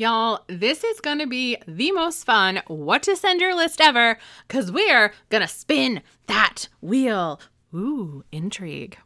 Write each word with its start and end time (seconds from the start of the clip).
Y'all, 0.00 0.40
this 0.46 0.82
is 0.82 0.98
going 0.98 1.18
to 1.18 1.26
be 1.26 1.58
the 1.68 1.92
most 1.92 2.24
fun 2.24 2.62
what 2.68 3.02
to 3.02 3.14
send 3.14 3.38
your 3.38 3.54
list 3.54 3.82
ever 3.82 4.16
because 4.48 4.72
we're 4.72 5.12
going 5.28 5.42
to 5.42 5.46
spin 5.46 6.00
that 6.26 6.68
wheel. 6.80 7.38
Ooh, 7.74 8.24
intrigue. 8.32 8.96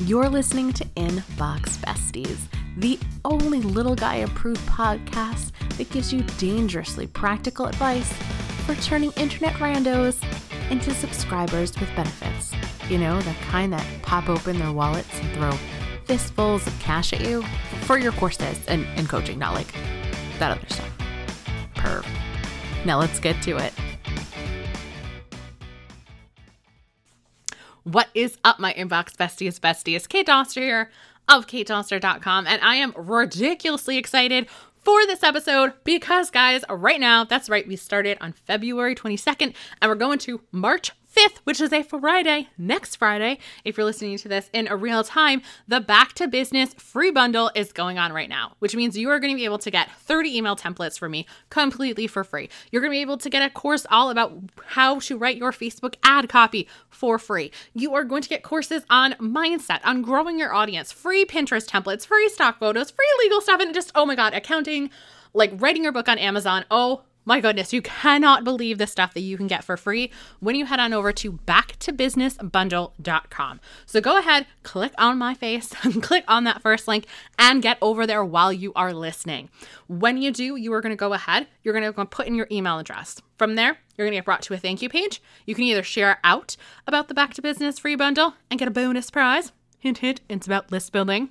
You're 0.00 0.30
listening 0.30 0.72
to 0.72 0.86
Inbox 0.96 1.76
Besties, 1.84 2.38
the 2.78 2.98
only 3.26 3.60
little 3.60 3.94
guy 3.94 4.14
approved 4.14 4.66
podcast 4.66 5.52
that 5.76 5.90
gives 5.90 6.14
you 6.14 6.22
dangerously 6.38 7.06
practical 7.06 7.66
advice 7.66 8.10
for 8.64 8.74
turning 8.76 9.12
internet 9.18 9.52
randos 9.56 10.16
into 10.70 10.94
subscribers 10.94 11.78
with 11.78 11.94
benefits. 11.94 12.54
You 12.88 12.96
know, 12.96 13.20
the 13.20 13.34
kind 13.50 13.70
that 13.74 13.86
pop 14.00 14.30
open 14.30 14.58
their 14.58 14.72
wallets 14.72 15.20
and 15.20 15.30
throw 15.34 15.52
fistfuls 16.06 16.66
of 16.66 16.78
cash 16.78 17.12
at 17.12 17.20
you 17.20 17.42
for 17.82 17.98
your 17.98 18.12
courses 18.12 18.64
and, 18.66 18.86
and 18.96 19.08
coaching, 19.08 19.38
not 19.38 19.52
like 19.52 19.74
that 20.38 20.56
other 20.56 20.68
stuff. 20.68 20.90
Perv. 21.74 22.06
Now 22.84 22.98
let's 22.98 23.18
get 23.18 23.40
to 23.42 23.56
it. 23.56 23.72
What 27.84 28.08
is 28.14 28.36
up, 28.42 28.58
my 28.58 28.74
inbox 28.74 29.14
besties, 29.14 29.60
besties? 29.60 30.08
Kate 30.08 30.26
Doster 30.26 30.60
here 30.60 30.90
of 31.28 31.46
katedoster.com, 31.46 32.46
and 32.46 32.60
I 32.60 32.76
am 32.76 32.92
ridiculously 32.96 33.96
excited 33.96 34.48
for 34.86 35.04
this 35.06 35.22
episode 35.22 35.72
because, 35.84 36.30
guys, 36.30 36.64
right 36.68 37.00
now, 37.00 37.24
that's 37.24 37.48
right, 37.48 37.66
we 37.66 37.76
started 37.76 38.18
on 38.20 38.32
February 38.32 38.94
22nd 38.94 39.54
and 39.80 39.88
we're 39.88 39.96
going 39.96 40.18
to 40.20 40.40
March 40.52 40.92
5th, 41.16 41.38
which 41.44 41.60
is 41.60 41.72
a 41.72 41.82
Friday, 41.82 42.48
next 42.58 42.96
Friday, 42.96 43.38
if 43.64 43.76
you're 43.76 43.86
listening 43.86 44.18
to 44.18 44.28
this 44.28 44.50
in 44.52 44.68
a 44.68 44.76
real 44.76 45.02
time, 45.02 45.40
the 45.66 45.80
Back 45.80 46.12
to 46.14 46.28
Business 46.28 46.74
free 46.74 47.10
bundle 47.10 47.50
is 47.54 47.72
going 47.72 47.98
on 47.98 48.12
right 48.12 48.28
now, 48.28 48.52
which 48.58 48.76
means 48.76 48.98
you 48.98 49.08
are 49.08 49.18
going 49.18 49.32
to 49.32 49.36
be 49.36 49.46
able 49.46 49.58
to 49.58 49.70
get 49.70 49.90
30 49.92 50.36
email 50.36 50.56
templates 50.56 50.98
from 50.98 51.12
me 51.12 51.26
completely 51.48 52.06
for 52.06 52.22
free. 52.22 52.50
You're 52.70 52.82
going 52.82 52.90
to 52.90 52.96
be 52.96 53.00
able 53.00 53.16
to 53.16 53.30
get 53.30 53.42
a 53.42 53.48
course 53.48 53.86
all 53.90 54.10
about 54.10 54.34
how 54.66 54.98
to 55.00 55.16
write 55.16 55.38
your 55.38 55.52
Facebook 55.52 55.94
ad 56.02 56.28
copy 56.28 56.68
for 56.90 57.18
free. 57.18 57.50
You 57.72 57.94
are 57.94 58.04
going 58.04 58.22
to 58.22 58.28
get 58.28 58.42
courses 58.42 58.84
on 58.90 59.12
mindset, 59.14 59.80
on 59.84 60.02
growing 60.02 60.38
your 60.38 60.52
audience, 60.52 60.92
free 60.92 61.24
Pinterest 61.24 61.66
templates, 61.66 62.06
free 62.06 62.28
stock 62.28 62.58
photos, 62.58 62.90
free 62.90 63.06
legal 63.20 63.40
stuff, 63.40 63.60
and 63.60 63.72
just, 63.72 63.90
oh 63.94 64.04
my 64.04 64.16
God, 64.16 64.34
accounting, 64.34 64.90
like 65.32 65.52
writing 65.54 65.82
your 65.82 65.92
book 65.92 66.08
on 66.08 66.18
Amazon. 66.18 66.66
Oh 66.70 67.04
my 67.26 67.40
goodness, 67.40 67.72
you 67.72 67.82
cannot 67.82 68.44
believe 68.44 68.78
the 68.78 68.86
stuff 68.86 69.12
that 69.14 69.20
you 69.20 69.36
can 69.36 69.48
get 69.48 69.64
for 69.64 69.76
free 69.76 70.12
when 70.38 70.54
you 70.54 70.66
head 70.66 70.78
on 70.78 70.92
over 70.92 71.10
to 71.12 71.32
backtobusinessbundle.com. 71.32 73.60
So 73.84 74.00
go 74.00 74.16
ahead, 74.18 74.46
click 74.62 74.92
on 74.96 75.18
my 75.18 75.34
face, 75.34 75.68
click 76.00 76.22
on 76.28 76.44
that 76.44 76.62
first 76.62 76.86
link, 76.86 77.06
and 77.38 77.60
get 77.60 77.78
over 77.82 78.06
there 78.06 78.24
while 78.24 78.52
you 78.52 78.72
are 78.74 78.94
listening. 78.94 79.50
When 79.88 80.22
you 80.22 80.30
do, 80.30 80.54
you 80.54 80.72
are 80.72 80.80
going 80.80 80.90
to 80.90 80.96
go 80.96 81.12
ahead, 81.12 81.48
you're 81.62 81.74
going 81.78 81.92
to 81.92 82.06
put 82.06 82.28
in 82.28 82.36
your 82.36 82.46
email 82.50 82.78
address. 82.78 83.20
From 83.36 83.56
there, 83.56 83.78
you're 83.96 84.06
going 84.06 84.12
to 84.12 84.18
get 84.18 84.24
brought 84.24 84.42
to 84.42 84.54
a 84.54 84.58
thank 84.58 84.80
you 84.80 84.88
page. 84.88 85.20
You 85.44 85.56
can 85.56 85.64
either 85.64 85.82
share 85.82 86.20
out 86.22 86.56
about 86.86 87.08
the 87.08 87.14
Back 87.14 87.34
to 87.34 87.42
Business 87.42 87.80
free 87.80 87.96
bundle 87.96 88.34
and 88.50 88.60
get 88.60 88.68
a 88.68 88.70
bonus 88.70 89.10
prize. 89.10 89.50
Hint, 89.80 89.98
hint, 89.98 90.20
it's 90.28 90.46
about 90.46 90.70
list 90.70 90.92
building. 90.92 91.30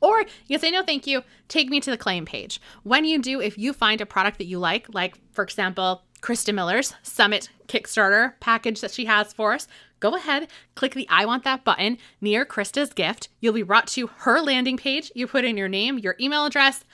Or 0.00 0.24
you 0.46 0.58
say, 0.58 0.70
no, 0.70 0.82
thank 0.82 1.06
you. 1.06 1.22
Take 1.48 1.68
me 1.68 1.80
to 1.80 1.90
the 1.90 1.96
claim 1.96 2.24
page. 2.24 2.60
When 2.82 3.04
you 3.04 3.20
do, 3.20 3.40
if 3.40 3.58
you 3.58 3.72
find 3.72 4.00
a 4.00 4.06
product 4.06 4.38
that 4.38 4.46
you 4.46 4.58
like, 4.58 4.92
like 4.92 5.18
for 5.32 5.42
example, 5.42 6.02
Krista 6.22 6.54
Miller's 6.54 6.94
Summit 7.02 7.48
Kickstarter 7.66 8.34
package 8.40 8.80
that 8.80 8.90
she 8.90 9.06
has 9.06 9.32
for 9.32 9.54
us, 9.54 9.66
go 10.00 10.16
ahead, 10.16 10.48
click 10.74 10.94
the 10.94 11.08
I 11.08 11.24
want 11.24 11.44
that 11.44 11.64
button 11.64 11.98
near 12.20 12.44
Krista's 12.44 12.92
gift. 12.92 13.28
You'll 13.40 13.54
be 13.54 13.62
brought 13.62 13.86
to 13.88 14.08
her 14.18 14.40
landing 14.40 14.76
page. 14.76 15.10
You 15.14 15.26
put 15.26 15.44
in 15.44 15.56
your 15.56 15.68
name, 15.68 15.98
your 15.98 16.16
email 16.20 16.44
address, 16.44 16.84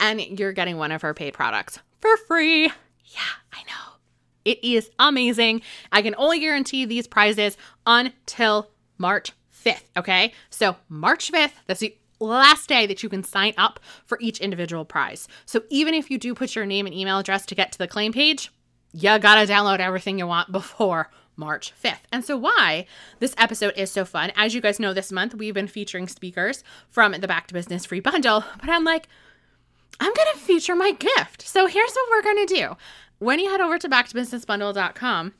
and 0.00 0.20
you're 0.20 0.52
getting 0.52 0.76
one 0.76 0.92
of 0.92 1.02
her 1.02 1.14
paid 1.14 1.34
products 1.34 1.78
for 2.00 2.16
free. 2.26 2.64
Yeah, 2.64 3.34
I 3.52 3.62
know. 3.66 3.96
It 4.44 4.62
is 4.62 4.90
amazing. 4.98 5.62
I 5.92 6.02
can 6.02 6.14
only 6.16 6.40
guarantee 6.40 6.84
these 6.84 7.06
prizes 7.06 7.56
until 7.86 8.70
March 8.96 9.32
5th, 9.64 9.84
okay? 9.96 10.32
So, 10.50 10.76
March 10.88 11.30
5th, 11.32 11.52
that's 11.66 11.80
the 11.80 11.96
last 12.20 12.68
day 12.68 12.86
that 12.86 13.02
you 13.02 13.08
can 13.08 13.22
sign 13.24 13.54
up 13.56 13.80
for 14.04 14.18
each 14.20 14.40
individual 14.40 14.84
prize. 14.84 15.28
So 15.46 15.62
even 15.70 15.94
if 15.94 16.10
you 16.10 16.18
do 16.18 16.34
put 16.34 16.54
your 16.54 16.66
name 16.66 16.86
and 16.86 16.94
email 16.94 17.18
address 17.18 17.46
to 17.46 17.54
get 17.54 17.72
to 17.72 17.78
the 17.78 17.88
claim 17.88 18.12
page, 18.12 18.50
you 18.92 19.18
gotta 19.18 19.50
download 19.50 19.80
everything 19.80 20.18
you 20.18 20.26
want 20.26 20.50
before 20.50 21.10
March 21.36 21.72
5th. 21.82 22.00
And 22.10 22.24
so, 22.24 22.36
why 22.36 22.86
this 23.20 23.34
episode 23.38 23.74
is 23.76 23.90
so 23.90 24.04
fun, 24.04 24.32
as 24.34 24.54
you 24.54 24.60
guys 24.60 24.80
know, 24.80 24.92
this 24.92 25.12
month 25.12 25.34
we've 25.34 25.54
been 25.54 25.68
featuring 25.68 26.08
speakers 26.08 26.64
from 26.90 27.12
the 27.12 27.28
Back 27.28 27.46
to 27.46 27.54
Business 27.54 27.86
free 27.86 28.00
bundle, 28.00 28.44
but 28.60 28.68
I'm 28.68 28.84
like, 28.84 29.08
I'm 30.00 30.12
gonna 30.12 30.36
feature 30.36 30.74
my 30.74 30.92
gift. 30.92 31.42
So, 31.42 31.66
here's 31.66 31.92
what 31.92 32.10
we're 32.10 32.22
gonna 32.22 32.46
do. 32.46 32.76
When 33.18 33.38
you 33.38 33.50
head 33.50 33.60
over 33.60 33.78
to 33.78 33.88
backtobusinessbundle.com, 33.88 35.34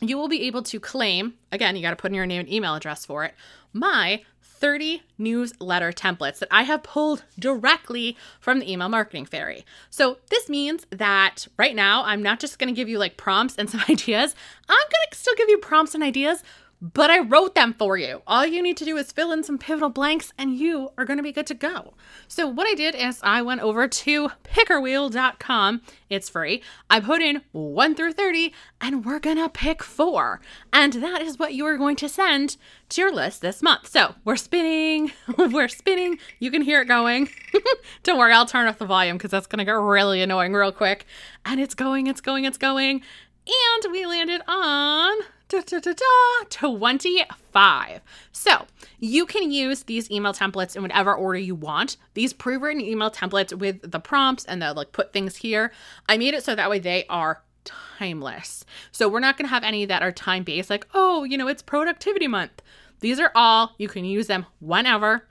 you 0.00 0.16
will 0.18 0.28
be 0.28 0.42
able 0.42 0.62
to 0.62 0.80
claim, 0.80 1.34
again, 1.52 1.76
you 1.76 1.82
gotta 1.82 1.96
put 1.96 2.10
in 2.10 2.14
your 2.14 2.26
name 2.26 2.40
and 2.40 2.52
email 2.52 2.74
address 2.74 3.04
for 3.04 3.24
it, 3.24 3.34
my 3.72 4.22
30 4.62 5.02
newsletter 5.18 5.90
templates 5.90 6.38
that 6.38 6.48
I 6.52 6.62
have 6.62 6.84
pulled 6.84 7.24
directly 7.36 8.16
from 8.38 8.60
the 8.60 8.70
email 8.70 8.88
marketing 8.88 9.26
fairy. 9.26 9.66
So 9.90 10.18
this 10.30 10.48
means 10.48 10.86
that 10.90 11.48
right 11.58 11.74
now 11.74 12.04
I'm 12.04 12.22
not 12.22 12.38
just 12.38 12.60
going 12.60 12.72
to 12.72 12.76
give 12.80 12.88
you 12.88 12.96
like 12.96 13.16
prompts 13.16 13.56
and 13.56 13.68
some 13.68 13.80
ideas. 13.90 14.36
I'm 14.68 14.76
going 14.76 15.06
to 15.10 15.18
still 15.18 15.34
give 15.36 15.48
you 15.48 15.58
prompts 15.58 15.96
and 15.96 16.04
ideas, 16.04 16.44
but 16.82 17.10
I 17.10 17.20
wrote 17.20 17.54
them 17.54 17.74
for 17.74 17.96
you. 17.96 18.22
All 18.26 18.44
you 18.44 18.60
need 18.60 18.76
to 18.78 18.84
do 18.84 18.96
is 18.96 19.12
fill 19.12 19.30
in 19.30 19.44
some 19.44 19.56
pivotal 19.56 19.88
blanks 19.88 20.32
and 20.36 20.58
you 20.58 20.90
are 20.98 21.04
going 21.04 21.16
to 21.16 21.22
be 21.22 21.30
good 21.30 21.46
to 21.46 21.54
go. 21.54 21.94
So, 22.26 22.48
what 22.48 22.66
I 22.66 22.74
did 22.74 22.96
is 22.96 23.20
I 23.22 23.40
went 23.40 23.60
over 23.60 23.86
to 23.86 24.30
pickerwheel.com. 24.42 25.82
It's 26.10 26.28
free. 26.28 26.60
I 26.90 26.98
put 26.98 27.22
in 27.22 27.42
1 27.52 27.94
through 27.94 28.14
30 28.14 28.52
and 28.80 29.04
we're 29.04 29.20
going 29.20 29.36
to 29.36 29.48
pick 29.48 29.84
four. 29.84 30.40
And 30.72 30.94
that 30.94 31.22
is 31.22 31.38
what 31.38 31.54
you 31.54 31.64
are 31.66 31.78
going 31.78 31.94
to 31.96 32.08
send 32.08 32.56
to 32.88 33.00
your 33.00 33.14
list 33.14 33.42
this 33.42 33.62
month. 33.62 33.88
So, 33.88 34.16
we're 34.24 34.36
spinning, 34.36 35.12
we're 35.38 35.68
spinning. 35.68 36.18
You 36.40 36.50
can 36.50 36.62
hear 36.62 36.82
it 36.82 36.88
going. 36.88 37.28
Don't 38.02 38.18
worry, 38.18 38.32
I'll 38.32 38.44
turn 38.44 38.66
off 38.66 38.78
the 38.78 38.86
volume 38.86 39.18
because 39.18 39.30
that's 39.30 39.46
going 39.46 39.60
to 39.60 39.64
get 39.64 39.72
really 39.72 40.20
annoying 40.20 40.52
real 40.52 40.72
quick. 40.72 41.06
And 41.44 41.60
it's 41.60 41.76
going, 41.76 42.08
it's 42.08 42.20
going, 42.20 42.44
it's 42.44 42.58
going. 42.58 43.02
And 43.46 43.92
we 43.92 44.04
landed 44.04 44.40
on 44.48 45.18
da, 45.52 45.60
da, 45.60 45.78
da, 45.80 45.92
da, 45.92 46.68
25. 46.70 48.00
So 48.32 48.66
you 48.98 49.26
can 49.26 49.50
use 49.52 49.82
these 49.82 50.10
email 50.10 50.32
templates 50.32 50.74
in 50.74 50.82
whatever 50.82 51.14
order 51.14 51.38
you 51.38 51.54
want. 51.54 51.98
These 52.14 52.32
pre-written 52.32 52.80
email 52.80 53.10
templates 53.10 53.52
with 53.52 53.90
the 53.90 54.00
prompts 54.00 54.46
and 54.46 54.62
the 54.62 54.72
like 54.72 54.92
put 54.92 55.12
things 55.12 55.36
here. 55.36 55.72
I 56.08 56.16
made 56.16 56.34
it 56.34 56.42
so 56.42 56.54
that 56.54 56.70
way 56.70 56.78
they 56.78 57.04
are 57.08 57.42
timeless. 57.64 58.64
So 58.92 59.08
we're 59.08 59.20
not 59.20 59.36
to 59.46 59.54
have 59.54 59.62
any 59.62 59.84
that 59.84 60.02
are 60.02 60.12
time 60.12 60.42
based, 60.42 60.70
like, 60.70 60.86
oh, 60.94 61.24
you 61.24 61.36
know, 61.36 61.48
it's 61.48 61.62
productivity 61.62 62.28
month. 62.28 62.62
These 63.00 63.20
are 63.20 63.32
all, 63.34 63.74
you 63.78 63.88
can 63.88 64.04
use 64.04 64.28
them 64.28 64.46
whenever 64.60 65.26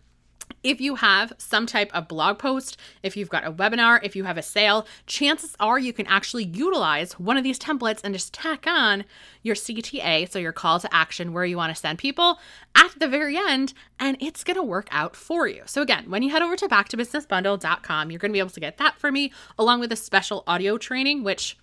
if 0.63 0.79
you 0.79 0.95
have 0.95 1.33
some 1.38 1.66
type 1.66 1.89
of 1.94 2.07
blog 2.07 2.38
post, 2.38 2.77
if 3.03 3.17
you've 3.17 3.29
got 3.29 3.45
a 3.45 3.51
webinar, 3.51 3.99
if 4.03 4.16
you 4.16 4.23
have 4.25 4.38
a 4.38 4.41
sale, 4.41 4.85
chances 5.05 5.55
are 5.59 5.79
you 5.79 5.94
can 5.94 6.07
actually 6.07 6.45
utilize 6.45 7.13
one 7.13 7.38
of 7.38 7.44
these 7.44 7.59
templates 7.59 8.01
and 8.03 8.13
just 8.13 8.33
tack 8.33 8.66
on 8.67 9.05
your 9.44 9.55
CTA, 9.55 10.29
so 10.29 10.39
your 10.39 10.51
call 10.51 10.79
to 10.79 10.94
action 10.94 11.33
where 11.33 11.45
you 11.45 11.57
want 11.57 11.73
to 11.73 11.79
send 11.79 11.97
people 11.97 12.39
at 12.75 12.91
the 13.00 13.07
very 13.07 13.38
end, 13.38 13.73
and 14.00 14.17
it's 14.19 14.44
going 14.44 14.57
to 14.57 14.63
work 14.63 14.88
out 14.91 15.16
for 15.16 15.47
you. 15.47 15.63
So, 15.66 15.81
again, 15.81 16.09
when 16.09 16.23
you 16.23 16.29
head 16.29 16.41
over 16.41 16.55
to 16.55 16.67
backtobusinessbundle.com, 16.67 18.11
you're 18.11 18.19
going 18.19 18.31
to 18.31 18.33
be 18.33 18.39
able 18.39 18.50
to 18.51 18.59
get 18.59 18.77
that 18.77 18.97
for 18.97 19.11
me 19.11 19.31
along 19.57 19.79
with 19.79 19.91
a 19.91 19.95
special 19.95 20.44
audio 20.47 20.77
training, 20.77 21.23
which 21.23 21.57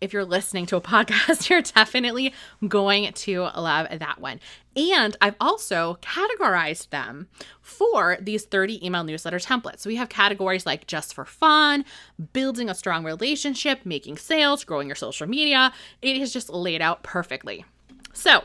if 0.00 0.12
you're 0.12 0.24
listening 0.24 0.66
to 0.66 0.76
a 0.76 0.80
podcast, 0.82 1.48
you're 1.48 1.62
definitely 1.62 2.34
going 2.66 3.12
to 3.12 3.42
love 3.42 3.86
that 3.98 4.20
one. 4.20 4.40
And 4.76 5.16
I've 5.20 5.36
also 5.40 5.98
categorized 6.02 6.90
them 6.90 7.28
for 7.62 8.18
these 8.20 8.44
30 8.44 8.84
email 8.84 9.04
newsletter 9.04 9.38
templates. 9.38 9.80
So 9.80 9.88
we 9.88 9.96
have 9.96 10.08
categories 10.08 10.66
like 10.66 10.86
just 10.86 11.14
for 11.14 11.24
fun, 11.24 11.84
building 12.32 12.68
a 12.68 12.74
strong 12.74 13.04
relationship, 13.04 13.80
making 13.84 14.18
sales, 14.18 14.64
growing 14.64 14.88
your 14.88 14.96
social 14.96 15.26
media. 15.26 15.72
It 16.02 16.16
is 16.16 16.32
just 16.32 16.50
laid 16.50 16.82
out 16.82 17.02
perfectly. 17.02 17.64
So, 18.12 18.44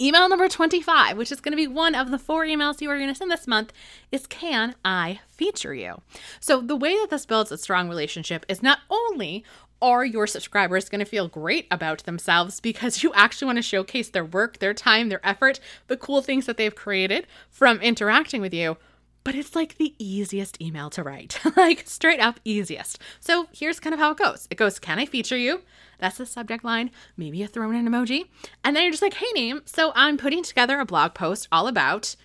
Email 0.00 0.28
number 0.28 0.48
25, 0.48 1.16
which 1.16 1.30
is 1.30 1.40
going 1.40 1.52
to 1.52 1.56
be 1.56 1.68
one 1.68 1.94
of 1.94 2.10
the 2.10 2.18
four 2.18 2.44
emails 2.44 2.80
you 2.80 2.90
are 2.90 2.98
going 2.98 3.10
to 3.10 3.14
send 3.14 3.30
this 3.30 3.46
month, 3.46 3.72
is 4.10 4.26
Can 4.26 4.74
I 4.84 5.20
feature 5.28 5.72
you? 5.72 6.00
So, 6.40 6.60
the 6.60 6.74
way 6.74 6.98
that 6.98 7.10
this 7.10 7.24
builds 7.24 7.52
a 7.52 7.58
strong 7.58 7.88
relationship 7.88 8.44
is 8.48 8.60
not 8.60 8.80
only 8.90 9.44
are 9.84 10.02
your 10.02 10.26
subscribers 10.26 10.88
going 10.88 11.00
to 11.00 11.04
feel 11.04 11.28
great 11.28 11.66
about 11.70 12.04
themselves 12.04 12.58
because 12.58 13.02
you 13.02 13.12
actually 13.12 13.44
want 13.44 13.58
to 13.58 13.62
showcase 13.62 14.08
their 14.08 14.24
work, 14.24 14.58
their 14.58 14.72
time, 14.72 15.10
their 15.10 15.24
effort, 15.24 15.60
the 15.88 15.96
cool 15.96 16.22
things 16.22 16.46
that 16.46 16.56
they've 16.56 16.74
created 16.74 17.26
from 17.50 17.78
interacting 17.82 18.40
with 18.40 18.54
you. 18.54 18.78
But 19.24 19.34
it's 19.34 19.54
like 19.54 19.76
the 19.76 19.94
easiest 19.98 20.60
email 20.60 20.88
to 20.90 21.02
write, 21.02 21.38
like 21.56 21.86
straight 21.86 22.20
up 22.20 22.40
easiest. 22.46 22.98
So 23.20 23.48
here's 23.52 23.78
kind 23.78 23.92
of 23.92 24.00
how 24.00 24.12
it 24.12 24.16
goes 24.16 24.48
it 24.50 24.56
goes, 24.56 24.78
Can 24.78 24.98
I 24.98 25.04
feature 25.04 25.36
you? 25.36 25.60
That's 25.98 26.16
the 26.16 26.26
subject 26.26 26.64
line, 26.64 26.90
maybe 27.16 27.42
a 27.42 27.46
thrown 27.46 27.74
in 27.74 27.86
emoji. 27.86 28.28
And 28.64 28.74
then 28.74 28.84
you're 28.84 28.92
just 28.92 29.02
like, 29.02 29.14
Hey, 29.14 29.30
name. 29.34 29.60
So 29.66 29.92
I'm 29.94 30.16
putting 30.16 30.42
together 30.42 30.80
a 30.80 30.86
blog 30.86 31.12
post 31.12 31.46
all 31.52 31.66
about 31.66 32.16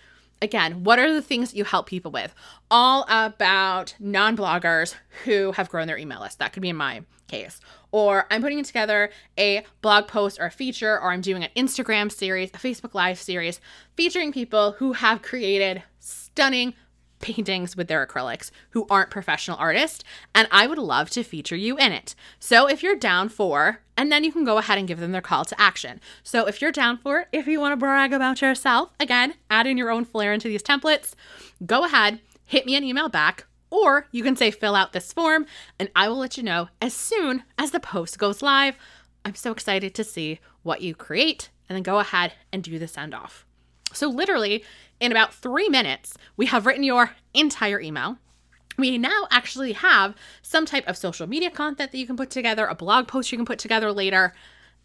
again, 0.41 0.83
what 0.83 0.99
are 0.99 1.13
the 1.13 1.21
things 1.21 1.53
you 1.53 1.63
help 1.63 1.87
people 1.87 2.11
with? 2.11 2.33
All 2.71 3.05
about 3.09 3.95
non 3.99 4.35
bloggers 4.35 4.95
who 5.25 5.51
have 5.53 5.69
grown 5.69 5.87
their 5.87 5.97
email 5.97 6.21
list. 6.21 6.39
That 6.39 6.53
could 6.53 6.61
be 6.61 6.69
in 6.69 6.75
my 6.75 7.03
case. 7.27 7.59
Or 7.91 8.25
I'm 8.29 8.41
putting 8.41 8.63
together 8.63 9.09
a 9.37 9.63
blog 9.81 10.07
post 10.07 10.39
or 10.39 10.45
a 10.45 10.51
feature, 10.51 10.99
or 10.99 11.11
I'm 11.11 11.21
doing 11.21 11.43
an 11.43 11.49
Instagram 11.55 12.11
series, 12.11 12.49
a 12.49 12.57
Facebook 12.57 12.93
Live 12.93 13.19
series 13.19 13.59
featuring 13.95 14.31
people 14.31 14.73
who 14.73 14.93
have 14.93 15.21
created 15.21 15.83
stunning 15.99 16.73
paintings 17.19 17.75
with 17.75 17.87
their 17.87 18.05
acrylics 18.05 18.51
who 18.71 18.87
aren't 18.89 19.09
professional 19.09 19.57
artists, 19.57 20.03
and 20.33 20.47
I 20.51 20.67
would 20.67 20.77
love 20.77 21.09
to 21.11 21.23
feature 21.23 21.55
you 21.55 21.77
in 21.77 21.91
it. 21.91 22.15
So 22.39 22.67
if 22.67 22.81
you're 22.81 22.95
down 22.95 23.29
for, 23.29 23.81
and 23.97 24.11
then 24.11 24.23
you 24.23 24.31
can 24.31 24.45
go 24.45 24.57
ahead 24.57 24.77
and 24.77 24.87
give 24.87 24.99
them 24.99 25.11
their 25.11 25.21
call 25.21 25.45
to 25.45 25.59
action. 25.59 25.99
So 26.23 26.47
if 26.47 26.61
you're 26.61 26.71
down 26.71 26.97
for 26.97 27.25
if 27.31 27.47
you 27.47 27.59
want 27.59 27.73
to 27.73 27.77
brag 27.77 28.13
about 28.13 28.41
yourself, 28.41 28.91
again, 28.99 29.33
add 29.49 29.67
in 29.67 29.77
your 29.77 29.91
own 29.91 30.05
flair 30.05 30.33
into 30.33 30.47
these 30.47 30.63
templates, 30.63 31.13
go 31.65 31.83
ahead, 31.83 32.19
hit 32.45 32.65
me 32.65 32.75
an 32.75 32.83
email 32.83 33.09
back. 33.09 33.45
Or 33.71 34.07
you 34.11 34.23
can 34.23 34.35
say, 34.35 34.49
fill 34.49 34.73
out 34.73 34.93
this 34.93 35.13
form, 35.13 35.45
and 35.77 35.91
I 35.95 36.07
will 36.07 36.17
let 36.17 36.37
you 36.37 36.43
know 36.43 36.69
as 36.81 36.93
soon 36.93 37.43
as 37.57 37.69
the 37.69 37.79
post 37.79 38.17
goes 38.17 38.41
live. 38.41 38.75
I'm 39.23 39.35
so 39.35 39.51
excited 39.51 39.93
to 39.93 40.03
see 40.03 40.39
what 40.63 40.81
you 40.81 40.95
create, 40.95 41.49
and 41.67 41.75
then 41.75 41.83
go 41.83 41.99
ahead 41.99 42.33
and 42.51 42.63
do 42.63 42.79
the 42.79 42.87
send 42.87 43.13
off. 43.13 43.45
So, 43.93 44.07
literally, 44.09 44.63
in 44.99 45.11
about 45.11 45.33
three 45.33 45.69
minutes, 45.69 46.17
we 46.37 46.47
have 46.47 46.65
written 46.65 46.83
your 46.83 47.11
entire 47.33 47.79
email. 47.79 48.17
We 48.77 48.97
now 48.97 49.27
actually 49.29 49.73
have 49.73 50.15
some 50.41 50.65
type 50.65 50.87
of 50.87 50.97
social 50.97 51.27
media 51.27 51.49
content 51.49 51.91
that 51.91 51.97
you 51.97 52.07
can 52.07 52.15
put 52.15 52.29
together, 52.29 52.65
a 52.65 52.75
blog 52.75 53.07
post 53.07 53.31
you 53.31 53.37
can 53.37 53.45
put 53.45 53.59
together 53.59 53.91
later. 53.91 54.33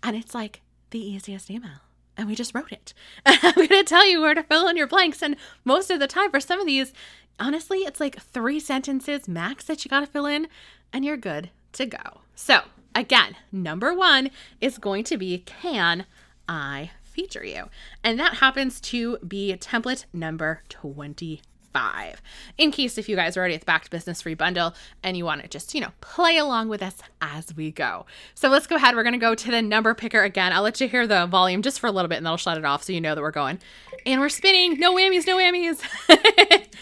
And 0.02 0.16
it's 0.16 0.34
like 0.34 0.62
the 0.90 0.98
easiest 0.98 1.50
email. 1.50 1.80
And 2.16 2.28
we 2.28 2.34
just 2.34 2.54
wrote 2.54 2.72
it. 2.72 2.94
I'm 3.26 3.54
going 3.54 3.68
to 3.68 3.84
tell 3.84 4.06
you 4.08 4.20
where 4.20 4.34
to 4.34 4.42
fill 4.42 4.68
in 4.68 4.76
your 4.76 4.86
blanks. 4.86 5.22
And 5.22 5.36
most 5.64 5.90
of 5.90 6.00
the 6.00 6.06
time, 6.06 6.30
for 6.30 6.40
some 6.40 6.60
of 6.60 6.66
these, 6.66 6.92
honestly, 7.38 7.78
it's 7.78 8.00
like 8.00 8.20
three 8.20 8.60
sentences 8.60 9.28
max 9.28 9.64
that 9.64 9.84
you 9.84 9.88
got 9.88 10.00
to 10.00 10.06
fill 10.06 10.26
in, 10.26 10.48
and 10.92 11.04
you're 11.04 11.16
good 11.16 11.50
to 11.72 11.86
go. 11.86 12.20
So, 12.34 12.62
again, 12.94 13.36
number 13.50 13.94
one 13.94 14.30
is 14.60 14.78
going 14.78 15.04
to 15.04 15.16
be 15.16 15.38
Can 15.38 16.06
I 16.48 16.90
feature 17.14 17.44
you. 17.44 17.68
And 18.02 18.18
that 18.18 18.34
happens 18.34 18.80
to 18.82 19.18
be 19.18 19.54
template 19.56 20.04
number 20.12 20.62
25. 20.68 22.20
In 22.58 22.70
case 22.70 22.98
if 22.98 23.08
you 23.08 23.16
guys 23.16 23.36
are 23.36 23.40
already 23.40 23.54
at 23.54 23.60
the 23.60 23.66
Back 23.66 23.84
to 23.84 23.90
Business 23.90 24.22
free 24.22 24.34
bundle 24.34 24.74
and 25.02 25.16
you 25.16 25.24
want 25.24 25.42
to 25.42 25.48
just, 25.48 25.74
you 25.74 25.80
know, 25.80 25.92
play 26.00 26.36
along 26.36 26.68
with 26.68 26.82
us 26.82 26.96
as 27.20 27.54
we 27.56 27.70
go. 27.70 28.04
So 28.34 28.48
let's 28.48 28.66
go 28.66 28.76
ahead. 28.76 28.94
We're 28.94 29.02
going 29.02 29.14
to 29.14 29.18
go 29.18 29.34
to 29.34 29.50
the 29.50 29.62
number 29.62 29.94
picker 29.94 30.22
again. 30.22 30.52
I'll 30.52 30.62
let 30.62 30.80
you 30.80 30.88
hear 30.88 31.06
the 31.06 31.26
volume 31.26 31.62
just 31.62 31.80
for 31.80 31.86
a 31.86 31.92
little 31.92 32.08
bit 32.08 32.16
and 32.16 32.26
then 32.26 32.32
I'll 32.32 32.36
shut 32.36 32.58
it 32.58 32.64
off 32.64 32.82
so 32.84 32.92
you 32.92 33.00
know 33.00 33.14
that 33.14 33.22
we're 33.22 33.30
going. 33.30 33.58
And 34.04 34.20
we're 34.20 34.28
spinning. 34.28 34.78
No 34.78 34.94
whammies, 34.94 35.26
no 35.26 35.36
whammies. 35.36 35.82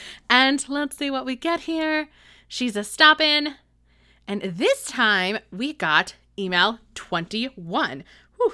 and 0.31 0.69
let's 0.69 0.96
see 0.96 1.11
what 1.11 1.26
we 1.26 1.37
get 1.37 1.61
here. 1.61 2.08
She's 2.49 2.76
a 2.76 2.85
stoppin'. 2.85 3.55
And 4.26 4.43
this 4.43 4.85
time 4.85 5.38
we 5.50 5.73
got 5.73 6.14
email 6.38 6.78
21, 6.94 8.05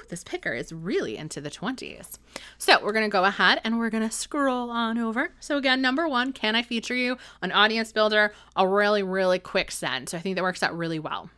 this 0.09 0.23
picker 0.23 0.53
is 0.53 0.71
really 0.71 1.17
into 1.17 1.41
the 1.41 1.49
20s. 1.49 2.17
So 2.57 2.83
we're 2.83 2.93
going 2.93 3.05
to 3.05 3.11
go 3.11 3.25
ahead 3.25 3.61
and 3.63 3.77
we're 3.77 3.89
going 3.89 4.07
to 4.07 4.15
scroll 4.15 4.69
on 4.69 4.97
over. 4.97 5.31
So 5.39 5.57
again, 5.57 5.81
number 5.81 6.07
one, 6.07 6.33
can 6.33 6.55
I 6.55 6.61
feature 6.61 6.95
you? 6.95 7.17
An 7.41 7.51
audience 7.51 7.91
builder, 7.91 8.33
a 8.55 8.67
really, 8.67 9.03
really 9.03 9.39
quick 9.39 9.71
send. 9.71 10.09
So 10.09 10.17
I 10.17 10.21
think 10.21 10.35
that 10.35 10.43
works 10.43 10.63
out 10.63 10.77
really 10.77 10.99
well. 10.99 11.29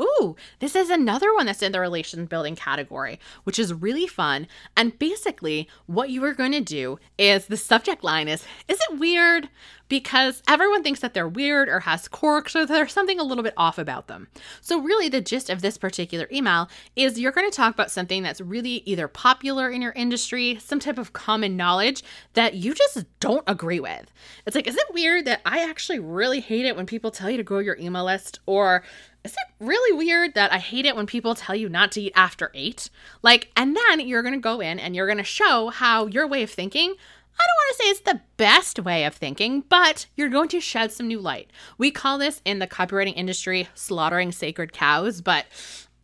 Ooh, 0.00 0.34
this 0.60 0.74
is 0.74 0.88
another 0.88 1.34
one 1.34 1.46
that's 1.46 1.62
in 1.62 1.72
the 1.72 1.80
relation 1.80 2.24
building 2.24 2.56
category, 2.56 3.20
which 3.44 3.58
is 3.58 3.74
really 3.74 4.06
fun. 4.06 4.46
And 4.76 4.98
basically, 4.98 5.68
what 5.86 6.08
you 6.08 6.24
are 6.24 6.32
going 6.32 6.52
to 6.52 6.60
do 6.60 6.98
is 7.18 7.46
the 7.46 7.56
subject 7.58 8.02
line 8.02 8.28
is 8.28 8.44
Is 8.66 8.78
it 8.88 8.98
weird? 8.98 9.50
Because 9.90 10.42
everyone 10.48 10.82
thinks 10.82 11.00
that 11.00 11.12
they're 11.12 11.28
weird 11.28 11.68
or 11.68 11.80
has 11.80 12.08
quirks 12.08 12.56
or 12.56 12.64
there's 12.64 12.92
something 12.92 13.20
a 13.20 13.24
little 13.24 13.44
bit 13.44 13.54
off 13.56 13.76
about 13.76 14.06
them. 14.06 14.28
So, 14.62 14.80
really, 14.80 15.10
the 15.10 15.20
gist 15.20 15.50
of 15.50 15.60
this 15.60 15.76
particular 15.76 16.28
email 16.32 16.70
is 16.96 17.18
you're 17.18 17.32
going 17.32 17.50
to 17.50 17.54
talk 17.54 17.74
about 17.74 17.90
something 17.90 18.22
that's 18.22 18.40
really 18.40 18.82
either 18.86 19.08
popular 19.08 19.68
in 19.68 19.82
your 19.82 19.92
industry, 19.92 20.58
some 20.60 20.80
type 20.80 20.96
of 20.96 21.12
common 21.12 21.56
knowledge 21.56 22.02
that 22.34 22.54
you 22.54 22.72
just 22.72 23.04
don't 23.18 23.44
agree 23.46 23.80
with. 23.80 24.10
It's 24.46 24.54
like, 24.54 24.68
is 24.68 24.76
it 24.76 24.94
weird 24.94 25.26
that 25.26 25.42
I 25.44 25.68
actually 25.68 25.98
really 25.98 26.40
hate 26.40 26.64
it 26.64 26.76
when 26.76 26.86
people 26.86 27.10
tell 27.10 27.28
you 27.28 27.36
to 27.36 27.42
grow 27.42 27.58
your 27.58 27.76
email 27.78 28.04
list? 28.04 28.38
Or 28.46 28.84
is 29.24 29.32
it 29.32 29.64
really 29.64 29.96
weird 29.96 30.34
that 30.34 30.52
I 30.52 30.58
hate 30.58 30.86
it 30.86 30.96
when 30.96 31.06
people 31.06 31.34
tell 31.34 31.54
you 31.54 31.68
not 31.68 31.92
to 31.92 32.00
eat 32.00 32.12
after 32.14 32.50
eight? 32.54 32.88
Like, 33.22 33.50
and 33.56 33.76
then 33.76 34.00
you're 34.00 34.22
gonna 34.22 34.38
go 34.38 34.60
in 34.60 34.78
and 34.78 34.96
you're 34.96 35.08
gonna 35.08 35.24
show 35.24 35.68
how 35.68 36.06
your 36.06 36.26
way 36.26 36.42
of 36.42 36.50
thinking. 36.50 36.94
I 37.38 37.42
don't 37.42 37.56
want 37.56 37.76
to 37.76 37.82
say 37.82 37.90
it's 37.90 38.00
the 38.00 38.20
best 38.36 38.78
way 38.80 39.04
of 39.04 39.14
thinking, 39.14 39.64
but 39.68 40.06
you're 40.16 40.28
going 40.28 40.48
to 40.48 40.60
shed 40.60 40.92
some 40.92 41.08
new 41.08 41.20
light. 41.20 41.50
We 41.78 41.90
call 41.90 42.18
this 42.18 42.42
in 42.44 42.58
the 42.58 42.66
copywriting 42.66 43.16
industry 43.16 43.68
slaughtering 43.74 44.32
sacred 44.32 44.72
cows, 44.72 45.20
but 45.20 45.46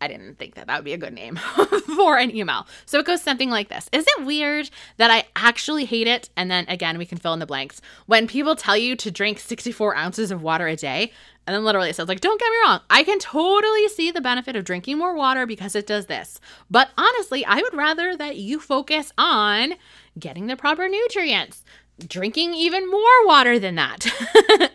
I 0.01 0.09
didn't 0.09 0.39
think 0.39 0.55
that 0.55 0.67
that 0.67 0.77
would 0.77 0.85
be 0.85 0.93
a 0.93 0.99
good 0.99 1.15
name 1.15 1.37
for 1.97 2.19
an 2.19 2.35
email. 2.35 2.67
So 2.85 2.99
it 2.99 3.07
goes 3.07 3.23
something 3.23 3.51
like 3.51 3.69
this 3.69 3.89
Is 3.93 4.05
it 4.07 4.25
weird 4.25 4.69
that 4.99 5.11
I 5.11 5.25
actually 5.35 5.87
hate 5.87 6.07
it? 6.07 6.29
And 6.37 6.51
then 6.51 6.67
again, 6.69 6.99
we 6.99 7.07
can 7.07 7.19
fill 7.19 7.33
in 7.33 7.39
the 7.39 7.47
blanks. 7.47 7.81
When 8.07 8.27
people 8.27 8.57
tell 8.57 8.77
you 8.77 8.95
to 8.97 9.11
drink 9.11 9.39
64 9.39 9.97
ounces 9.97 10.31
of 10.31 10.43
water 10.43 10.67
a 10.67 10.77
day, 10.77 11.13
and 11.47 11.55
then 11.55 11.65
literally 11.65 11.91
it 11.91 11.97
says, 11.97 12.09
like, 12.09 12.21
don't 12.21 12.41
get 12.41 12.51
me 12.51 12.57
wrong, 12.65 12.81
I 12.91 13.05
can 13.05 13.19
totally 13.19 13.89
see 13.89 14.11
the 14.11 14.21
benefit 14.21 14.57
of 14.57 14.65
drinking 14.65 14.99
more 14.99 15.15
water 15.15 15.47
because 15.47 15.75
it 15.75 15.87
does 15.87 16.07
this. 16.07 16.41
But 16.71 16.91
honestly, 16.99 17.45
I 17.47 17.57
would 17.57 17.75
rather 17.75 18.17
that 18.17 18.37
you 18.37 18.61
focus 18.61 19.13
on 19.17 19.75
getting 20.19 20.47
the 20.47 20.57
proper 20.57 20.89
nutrients 20.89 21.65
drinking 22.07 22.55
even 22.55 22.91
more 22.91 23.27
water 23.27 23.59
than 23.59 23.75
that. 23.77 24.07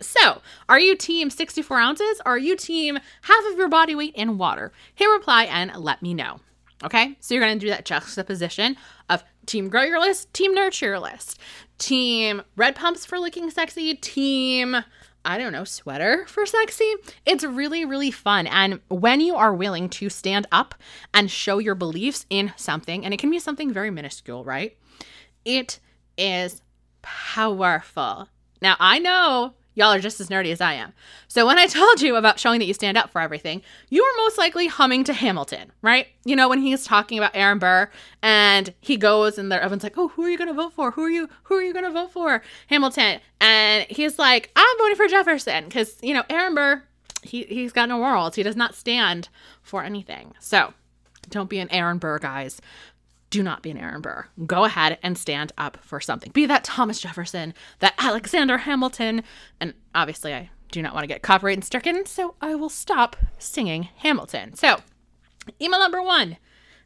so, 0.00 0.42
are 0.68 0.80
you 0.80 0.96
team 0.96 1.30
64 1.30 1.78
ounces 1.78 2.20
or 2.26 2.32
are 2.32 2.38
you 2.38 2.56
team 2.56 2.98
half 3.22 3.44
of 3.50 3.58
your 3.58 3.68
body 3.68 3.94
weight 3.94 4.14
in 4.14 4.38
water? 4.38 4.72
Hit 4.94 5.06
reply 5.06 5.44
and 5.44 5.74
let 5.76 6.02
me 6.02 6.14
know. 6.14 6.40
Okay, 6.84 7.16
so 7.20 7.34
you're 7.34 7.42
gonna 7.42 7.60
do 7.60 7.68
that 7.68 7.84
juxtaposition 7.84 8.76
of 9.08 9.22
team 9.46 9.68
grow 9.68 9.82
your 9.82 10.00
list, 10.00 10.32
team 10.34 10.52
nurture 10.52 10.86
your 10.86 10.98
list, 10.98 11.38
team 11.78 12.42
red 12.56 12.74
pumps 12.74 13.06
for 13.06 13.20
looking 13.20 13.50
sexy, 13.50 13.94
team 13.94 14.76
I 15.24 15.38
don't 15.38 15.52
know, 15.52 15.62
sweater 15.62 16.26
for 16.26 16.44
sexy. 16.46 16.94
It's 17.24 17.44
really, 17.44 17.84
really 17.84 18.10
fun. 18.10 18.48
And 18.48 18.80
when 18.88 19.20
you 19.20 19.36
are 19.36 19.54
willing 19.54 19.88
to 19.90 20.08
stand 20.08 20.48
up 20.50 20.74
and 21.14 21.30
show 21.30 21.58
your 21.58 21.76
beliefs 21.76 22.26
in 22.28 22.52
something, 22.56 23.04
and 23.04 23.14
it 23.14 23.20
can 23.20 23.30
be 23.30 23.38
something 23.38 23.72
very 23.72 23.90
minuscule, 23.90 24.42
right? 24.42 24.76
It 25.44 25.78
is 26.16 26.62
powerful. 27.02 28.28
Now, 28.60 28.76
I 28.78 28.98
know 28.98 29.54
y'all 29.74 29.92
are 29.92 30.00
just 30.00 30.20
as 30.20 30.28
nerdy 30.28 30.52
as 30.52 30.60
I 30.60 30.74
am. 30.74 30.92
So 31.28 31.46
when 31.46 31.58
I 31.58 31.66
told 31.66 32.00
you 32.00 32.16
about 32.16 32.38
showing 32.38 32.60
that 32.60 32.66
you 32.66 32.74
stand 32.74 32.96
up 32.96 33.10
for 33.10 33.20
everything, 33.20 33.62
you 33.88 34.02
were 34.02 34.22
most 34.24 34.38
likely 34.38 34.66
humming 34.66 35.04
to 35.04 35.12
Hamilton, 35.12 35.72
right? 35.82 36.08
You 36.24 36.36
know, 36.36 36.48
when 36.48 36.60
he's 36.60 36.84
talking 36.84 37.18
about 37.18 37.34
Aaron 37.34 37.58
Burr 37.58 37.90
and 38.22 38.72
he 38.80 38.96
goes 38.96 39.38
and 39.38 39.52
everyone's 39.52 39.82
like, 39.82 39.98
Oh, 39.98 40.08
who 40.08 40.24
are 40.24 40.30
you 40.30 40.38
gonna 40.38 40.54
vote 40.54 40.74
for? 40.74 40.90
Who 40.92 41.02
are 41.02 41.10
you 41.10 41.28
who 41.44 41.54
are 41.56 41.62
you 41.62 41.74
gonna 41.74 41.90
vote 41.90 42.12
for? 42.12 42.42
Hamilton. 42.68 43.20
And 43.40 43.86
he's 43.88 44.18
like, 44.18 44.50
I'm 44.54 44.78
voting 44.78 44.96
for 44.96 45.08
Jefferson, 45.08 45.64
because 45.64 45.96
you 46.02 46.14
know, 46.14 46.24
Aaron 46.30 46.54
Burr, 46.54 46.82
he 47.22 47.44
he's 47.44 47.72
got 47.72 47.88
no 47.88 47.98
morals. 47.98 48.34
He 48.34 48.42
does 48.42 48.56
not 48.56 48.74
stand 48.74 49.28
for 49.62 49.82
anything. 49.82 50.34
So 50.40 50.74
don't 51.30 51.48
be 51.48 51.60
an 51.60 51.70
Aaron 51.70 51.98
Burr, 51.98 52.18
guys 52.18 52.60
do 53.32 53.42
not 53.42 53.62
be 53.62 53.70
an 53.70 53.78
Aaron 53.78 54.02
Burr. 54.02 54.26
Go 54.46 54.64
ahead 54.64 54.98
and 55.02 55.16
stand 55.16 55.52
up 55.56 55.78
for 55.80 56.00
something. 56.00 56.30
Be 56.32 56.44
that 56.46 56.64
Thomas 56.64 57.00
Jefferson, 57.00 57.54
that 57.78 57.94
Alexander 57.98 58.58
Hamilton. 58.58 59.22
And 59.58 59.72
obviously, 59.94 60.34
I 60.34 60.50
do 60.70 60.82
not 60.82 60.92
want 60.92 61.04
to 61.04 61.08
get 61.08 61.22
copyright 61.22 61.56
and 61.56 61.64
stricken, 61.64 62.04
so 62.04 62.34
I 62.42 62.54
will 62.54 62.68
stop 62.68 63.16
singing 63.38 63.88
Hamilton. 63.96 64.54
So, 64.54 64.80
email 65.60 65.80
number 65.80 66.02
one 66.02 66.36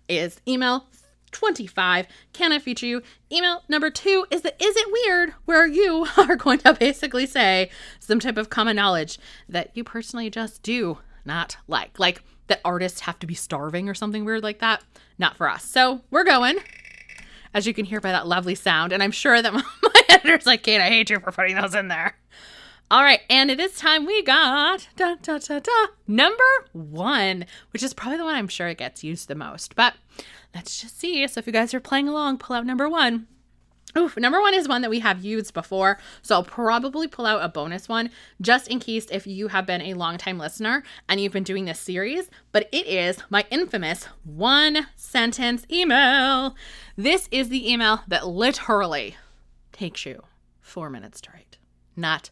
is 0.09 0.41
email 0.47 0.87
25. 1.33 2.07
Can 2.33 2.53
I 2.53 2.61
feature 2.61 2.87
you? 2.87 3.03
Email 3.33 3.65
number 3.69 3.91
two 3.91 4.25
is 4.31 4.43
the 4.43 4.55
Is 4.63 4.77
It 4.77 5.05
Weird? 5.05 5.35
Where 5.47 5.67
you 5.67 6.07
are 6.17 6.37
going 6.37 6.61
to 6.61 6.75
basically 6.75 7.27
say 7.27 7.71
some 7.99 8.21
type 8.21 8.37
of 8.37 8.51
common 8.51 8.77
knowledge 8.77 9.19
that 9.49 9.73
you 9.75 9.83
personally 9.83 10.31
just 10.31 10.63
do 10.63 10.99
not 11.25 11.57
like. 11.67 11.99
Like, 11.99 12.23
that 12.49 12.61
artists 12.65 13.01
have 13.01 13.19
to 13.21 13.27
be 13.27 13.35
starving 13.35 13.89
or 13.89 13.95
something 13.95 14.25
weird 14.25 14.43
like 14.43 14.61
that. 14.61 14.83
Not 15.19 15.37
for 15.37 15.49
us. 15.49 15.65
So 15.65 16.03
we're 16.11 16.25
going, 16.25 16.59
as 17.55 17.67
you 17.67 17.75
can 17.75 17.85
hear 17.85 18.01
by 18.01 18.13
that 18.13 18.27
lovely 18.27 18.55
sound. 18.55 18.93
And 18.93 19.03
I'm 19.03 19.11
sure 19.11 19.41
that 19.41 19.53
my 19.83 20.03
editor's 20.09 20.47
like, 20.47 20.63
Kate, 20.63 20.81
I 20.81 20.89
hate 20.89 21.11
you 21.11 21.21
for 21.21 21.33
putting 21.33 21.57
those 21.57 21.75
in 21.75 21.89
there. 21.89 22.17
All 22.89 23.03
right, 23.03 23.21
and 23.29 23.51
it 23.51 23.59
is 23.59 23.75
time 23.77 24.07
we 24.07 24.23
got 24.23 24.89
da, 24.95 25.17
da, 25.21 25.39
da, 25.39 25.59
da, 25.59 25.87
number 26.07 26.45
one, 26.73 27.45
which 27.73 27.83
is 27.83 27.93
probably 27.93 28.17
the 28.19 28.25
one 28.25 28.37
I'm 28.37 28.47
sure 28.47 28.69
it 28.69 28.79
gets 28.79 29.03
used 29.03 29.27
the 29.27 29.35
most. 29.35 29.75
But 29.75 29.95
let's 30.55 30.81
just 30.81 31.01
see. 31.01 31.27
So 31.27 31.41
if 31.41 31.49
you 31.49 31.53
guys 31.53 31.75
are 31.75 31.81
playing 31.81 32.09
along, 32.09 32.39
pull 32.39 32.55
out 32.55 32.65
number 32.65 32.89
one. 32.89 33.27
Oof, 33.97 34.17
number 34.17 34.41
one 34.41 34.53
is 34.53 34.69
one 34.69 34.83
that 34.83 34.91
we 34.91 35.01
have 35.01 35.25
used 35.25 35.55
before, 35.55 35.99
so 36.21 36.35
I'll 36.35 36.45
probably 36.45 37.09
pull 37.09 37.25
out 37.25 37.43
a 37.43 37.49
bonus 37.49 37.89
one 37.89 38.11
just 38.43 38.69
in 38.69 38.79
case 38.79 39.07
if 39.11 39.27
you 39.27 39.49
have 39.49 39.65
been 39.65 39.81
a 39.81 39.95
longtime 39.95 40.39
listener 40.39 40.83
and 41.09 41.21
you've 41.21 41.33
been 41.33 41.43
doing 41.43 41.65
this 41.65 41.81
series. 41.81 42.29
But 42.53 42.69
it 42.73 42.87
is 42.87 43.19
my 43.31 43.47
infamous 43.51 44.05
one 44.25 44.89
sentence 44.97 45.65
email. 45.71 46.55
This 46.97 47.29
is 47.31 47.49
the 47.49 47.71
email 47.71 48.01
that 48.09 48.27
literally 48.27 49.17
takes 49.73 50.05
you 50.05 50.23
four 50.61 50.91
minutes 50.91 51.21
to 51.23 51.31
write. 51.33 51.57
Not 51.95 52.31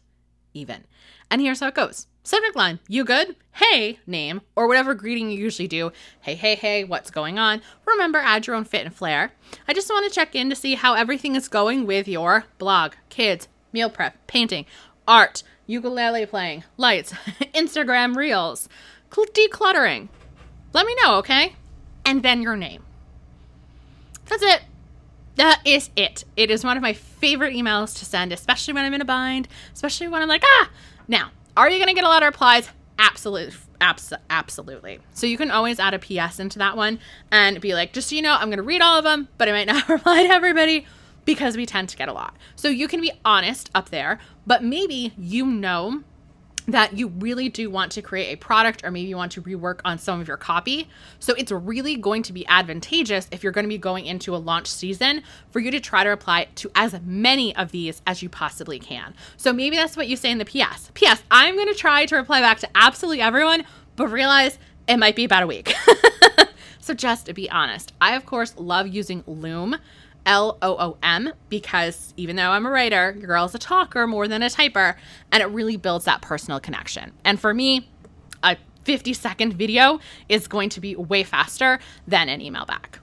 even. 0.53 0.85
And 1.31 1.41
here's 1.41 1.61
how 1.61 1.67
it 1.67 1.75
goes 1.75 2.07
subject 2.25 2.55
line, 2.55 2.79
you 2.87 3.05
good? 3.05 3.35
Hey, 3.53 3.99
name, 4.05 4.41
or 4.55 4.67
whatever 4.67 4.93
greeting 4.93 5.29
you 5.29 5.37
usually 5.37 5.67
do. 5.67 5.91
Hey, 6.21 6.35
hey, 6.35 6.55
hey, 6.55 6.83
what's 6.83 7.11
going 7.11 7.39
on? 7.39 7.61
Remember, 7.85 8.17
add 8.17 8.47
your 8.47 8.55
own 8.55 8.65
fit 8.65 8.85
and 8.85 8.93
flair. 8.93 9.31
I 9.67 9.73
just 9.73 9.89
want 9.89 10.05
to 10.05 10.13
check 10.13 10.35
in 10.35 10.49
to 10.49 10.55
see 10.55 10.75
how 10.75 10.95
everything 10.95 11.35
is 11.35 11.47
going 11.47 11.85
with 11.85 12.07
your 12.07 12.45
blog, 12.57 12.93
kids, 13.09 13.47
meal 13.71 13.89
prep, 13.89 14.27
painting, 14.27 14.65
art, 15.07 15.43
ukulele 15.67 16.25
playing, 16.25 16.63
lights, 16.77 17.13
Instagram 17.53 18.15
reels, 18.15 18.67
decluttering. 19.11 20.09
Let 20.73 20.85
me 20.85 20.95
know, 21.03 21.15
okay? 21.17 21.55
And 22.03 22.23
then 22.23 22.41
your 22.41 22.57
name. 22.57 22.83
That's 24.25 24.43
it. 24.43 24.63
That 25.35 25.61
is 25.65 25.89
it. 25.95 26.25
It 26.35 26.49
is 26.49 26.63
one 26.63 26.75
of 26.75 26.83
my 26.83 26.93
favorite 26.93 27.53
emails 27.53 27.97
to 27.99 28.05
send, 28.05 28.31
especially 28.31 28.73
when 28.73 28.85
I'm 28.85 28.93
in 28.93 29.01
a 29.01 29.05
bind, 29.05 29.47
especially 29.73 30.07
when 30.07 30.21
I'm 30.21 30.27
like, 30.27 30.43
ah. 30.43 30.69
Now, 31.07 31.31
are 31.57 31.69
you 31.69 31.77
going 31.77 31.87
to 31.87 31.93
get 31.93 32.03
a 32.03 32.07
lot 32.07 32.23
of 32.23 32.27
replies? 32.27 32.69
Absolutely. 32.99 33.55
Abs- 33.81 34.13
absolutely. 34.29 34.99
So 35.13 35.27
you 35.27 35.37
can 35.37 35.51
always 35.51 35.79
add 35.79 35.93
a 35.93 35.99
PS 35.99 36.39
into 36.39 36.59
that 36.59 36.77
one 36.77 36.99
and 37.31 37.59
be 37.59 37.73
like, 37.73 37.93
just 37.93 38.09
so 38.09 38.15
you 38.15 38.21
know, 38.21 38.33
I'm 38.33 38.47
going 38.47 38.57
to 38.57 38.63
read 38.63 38.81
all 38.81 38.97
of 38.97 39.03
them, 39.03 39.27
but 39.37 39.49
I 39.49 39.51
might 39.51 39.67
not 39.67 39.87
reply 39.89 40.23
to 40.23 40.29
everybody 40.29 40.85
because 41.25 41.57
we 41.57 41.65
tend 41.65 41.89
to 41.89 41.97
get 41.97 42.07
a 42.07 42.13
lot. 42.13 42.35
So 42.55 42.67
you 42.69 42.87
can 42.87 43.01
be 43.01 43.11
honest 43.23 43.69
up 43.75 43.89
there, 43.89 44.19
but 44.45 44.63
maybe 44.63 45.13
you 45.17 45.45
know 45.45 46.03
that 46.67 46.97
you 46.97 47.07
really 47.07 47.49
do 47.49 47.69
want 47.69 47.91
to 47.93 48.01
create 48.01 48.33
a 48.33 48.37
product 48.37 48.83
or 48.83 48.91
maybe 48.91 49.07
you 49.07 49.17
want 49.17 49.31
to 49.33 49.41
rework 49.41 49.81
on 49.85 49.97
some 49.97 50.19
of 50.19 50.27
your 50.27 50.37
copy. 50.37 50.87
So 51.19 51.33
it's 51.35 51.51
really 51.51 51.95
going 51.95 52.23
to 52.23 52.33
be 52.33 52.45
advantageous 52.47 53.27
if 53.31 53.43
you're 53.43 53.51
going 53.51 53.65
to 53.65 53.69
be 53.69 53.77
going 53.77 54.05
into 54.05 54.35
a 54.35 54.37
launch 54.37 54.67
season 54.67 55.21
for 55.49 55.59
you 55.59 55.71
to 55.71 55.79
try 55.79 56.03
to 56.03 56.11
apply 56.11 56.45
to 56.55 56.71
as 56.75 56.99
many 57.03 57.55
of 57.55 57.71
these 57.71 58.01
as 58.07 58.23
you 58.23 58.29
possibly 58.29 58.79
can. 58.79 59.13
So 59.37 59.53
maybe 59.53 59.75
that's 59.75 59.95
what 59.95 60.07
you 60.07 60.15
say 60.15 60.31
in 60.31 60.37
the 60.37 60.45
PS. 60.45 60.91
PS, 60.95 61.23
I'm 61.29 61.55
going 61.55 61.67
to 61.67 61.75
try 61.75 62.05
to 62.05 62.15
reply 62.15 62.41
back 62.41 62.59
to 62.59 62.69
absolutely 62.75 63.21
everyone, 63.21 63.65
but 63.95 64.07
realize 64.07 64.57
it 64.87 64.97
might 64.97 65.15
be 65.15 65.25
about 65.25 65.43
a 65.43 65.47
week. 65.47 65.73
so 66.79 66.93
just 66.93 67.27
to 67.27 67.33
be 67.33 67.49
honest, 67.49 67.93
I 68.01 68.15
of 68.15 68.25
course 68.25 68.55
love 68.57 68.87
using 68.87 69.23
Loom 69.27 69.77
L 70.25 70.57
O 70.61 70.75
O 70.77 70.97
M 71.03 71.31
because 71.49 72.13
even 72.17 72.35
though 72.35 72.51
I'm 72.51 72.65
a 72.65 72.69
writer, 72.69 73.15
your 73.17 73.27
girl's 73.27 73.55
a 73.55 73.59
talker 73.59 74.07
more 74.07 74.27
than 74.27 74.41
a 74.41 74.47
typer, 74.47 74.95
and 75.31 75.41
it 75.43 75.47
really 75.47 75.77
builds 75.77 76.05
that 76.05 76.21
personal 76.21 76.59
connection. 76.59 77.11
And 77.23 77.39
for 77.39 77.53
me, 77.53 77.89
a 78.43 78.57
50 78.85 79.13
second 79.13 79.53
video 79.53 79.99
is 80.29 80.47
going 80.47 80.69
to 80.69 80.79
be 80.79 80.95
way 80.95 81.23
faster 81.23 81.79
than 82.07 82.29
an 82.29 82.41
email 82.41 82.65
back. 82.65 82.99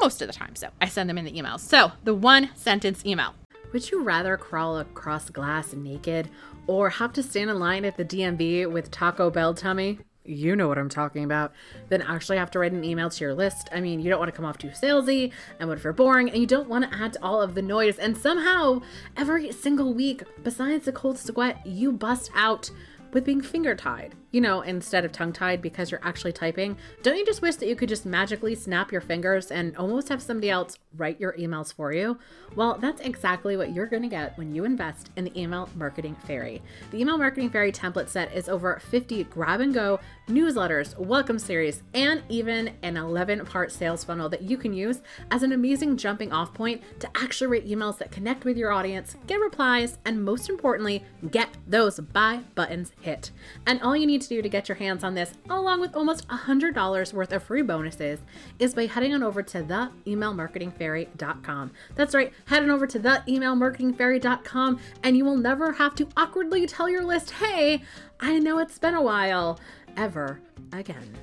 Most 0.00 0.20
of 0.22 0.28
the 0.28 0.34
time. 0.34 0.56
So 0.56 0.68
I 0.80 0.88
send 0.88 1.08
them 1.08 1.18
in 1.18 1.24
the 1.24 1.32
emails. 1.32 1.60
So 1.60 1.92
the 2.04 2.14
one 2.14 2.50
sentence 2.54 3.04
email. 3.04 3.34
Would 3.72 3.90
you 3.90 4.02
rather 4.02 4.36
crawl 4.36 4.78
across 4.78 5.30
glass 5.30 5.72
naked 5.72 6.28
or 6.66 6.90
have 6.90 7.12
to 7.14 7.22
stand 7.22 7.50
in 7.50 7.58
line 7.58 7.84
at 7.84 7.96
the 7.96 8.04
DMV 8.04 8.70
with 8.70 8.90
Taco 8.90 9.30
Bell 9.30 9.54
tummy? 9.54 9.98
You 10.24 10.54
know 10.56 10.68
what 10.68 10.78
I'm 10.78 10.88
talking 10.88 11.24
about, 11.24 11.52
then 11.88 12.02
actually 12.02 12.38
have 12.38 12.50
to 12.52 12.58
write 12.58 12.72
an 12.72 12.84
email 12.84 13.10
to 13.10 13.24
your 13.24 13.34
list. 13.34 13.68
I 13.72 13.80
mean, 13.80 14.00
you 14.00 14.10
don't 14.10 14.18
want 14.18 14.30
to 14.30 14.36
come 14.36 14.44
off 14.44 14.58
too 14.58 14.68
salesy 14.68 15.32
and 15.58 15.68
what 15.68 15.78
if 15.78 15.84
you're 15.84 15.92
boring, 15.92 16.30
and 16.30 16.38
you 16.38 16.46
don't 16.46 16.68
want 16.68 16.90
to 16.90 16.96
add 16.96 17.14
to 17.14 17.22
all 17.22 17.42
of 17.42 17.54
the 17.54 17.62
noise. 17.62 17.98
And 17.98 18.16
somehow, 18.16 18.82
every 19.16 19.52
single 19.52 19.94
week, 19.94 20.22
besides 20.42 20.84
the 20.84 20.92
cold 20.92 21.18
sweat, 21.18 21.66
you 21.66 21.92
bust 21.92 22.30
out 22.34 22.70
with 23.12 23.24
being 23.24 23.42
finger 23.42 23.74
tied 23.74 24.14
you 24.32 24.40
know, 24.40 24.62
instead 24.62 25.04
of 25.04 25.12
tongue 25.12 25.32
tied 25.32 25.62
because 25.62 25.90
you're 25.90 26.00
actually 26.02 26.32
typing, 26.32 26.76
don't 27.02 27.16
you 27.16 27.24
just 27.24 27.42
wish 27.42 27.56
that 27.56 27.68
you 27.68 27.76
could 27.76 27.88
just 27.88 28.04
magically 28.06 28.54
snap 28.54 28.90
your 28.90 29.00
fingers 29.00 29.50
and 29.50 29.76
almost 29.76 30.08
have 30.08 30.22
somebody 30.22 30.50
else 30.50 30.78
write 30.96 31.20
your 31.20 31.34
emails 31.34 31.72
for 31.72 31.92
you? 31.92 32.18
Well, 32.56 32.78
that's 32.78 33.00
exactly 33.02 33.56
what 33.56 33.72
you're 33.72 33.86
going 33.86 34.02
to 34.02 34.08
get 34.08 34.36
when 34.36 34.54
you 34.54 34.64
invest 34.64 35.10
in 35.16 35.24
the 35.24 35.38
Email 35.38 35.68
Marketing 35.76 36.16
Fairy. 36.26 36.62
The 36.90 37.00
Email 37.00 37.18
Marketing 37.18 37.50
Fairy 37.50 37.72
template 37.72 38.08
set 38.08 38.34
is 38.34 38.48
over 38.48 38.80
50 38.90 39.24
grab 39.24 39.60
and 39.60 39.72
go 39.72 40.00
newsletters, 40.28 40.96
welcome 40.98 41.38
series, 41.38 41.82
and 41.92 42.22
even 42.28 42.72
an 42.82 42.96
11 42.96 43.44
part 43.44 43.70
sales 43.70 44.02
funnel 44.02 44.28
that 44.30 44.42
you 44.42 44.56
can 44.56 44.72
use 44.72 45.02
as 45.30 45.42
an 45.42 45.52
amazing 45.52 45.96
jumping 45.96 46.32
off 46.32 46.54
point 46.54 46.82
to 47.00 47.08
actually 47.16 47.48
write 47.48 47.68
emails 47.68 47.98
that 47.98 48.10
connect 48.10 48.44
with 48.44 48.56
your 48.56 48.72
audience, 48.72 49.16
get 49.26 49.40
replies, 49.40 49.98
and 50.06 50.24
most 50.24 50.48
importantly, 50.48 51.04
get 51.30 51.50
those 51.66 52.00
buy 52.00 52.40
buttons 52.54 52.92
hit. 53.00 53.30
And 53.66 53.80
all 53.82 53.96
you 53.96 54.06
need 54.06 54.21
to 54.24 54.36
do 54.36 54.42
to 54.42 54.48
get 54.48 54.68
your 54.68 54.76
hands 54.76 55.04
on 55.04 55.14
this, 55.14 55.34
along 55.50 55.80
with 55.80 55.96
almost 55.96 56.28
$100 56.28 57.12
worth 57.12 57.32
of 57.32 57.42
free 57.42 57.62
bonuses, 57.62 58.20
is 58.58 58.74
by 58.74 58.86
heading 58.86 59.14
on 59.14 59.22
over 59.22 59.42
to 59.42 59.62
theemailmarketingfairy.com. 59.62 61.70
That's 61.94 62.14
right, 62.14 62.32
head 62.46 62.62
on 62.62 62.70
over 62.70 62.86
to 62.86 62.98
theemailmarketingfairy.com 62.98 64.80
and 65.02 65.16
you 65.16 65.24
will 65.24 65.36
never 65.36 65.72
have 65.72 65.94
to 65.96 66.08
awkwardly 66.16 66.66
tell 66.66 66.88
your 66.88 67.04
list, 67.04 67.32
hey, 67.32 67.82
I 68.20 68.38
know 68.38 68.58
it's 68.58 68.78
been 68.78 68.94
a 68.94 69.02
while, 69.02 69.58
ever 69.96 70.40
again. 70.72 71.16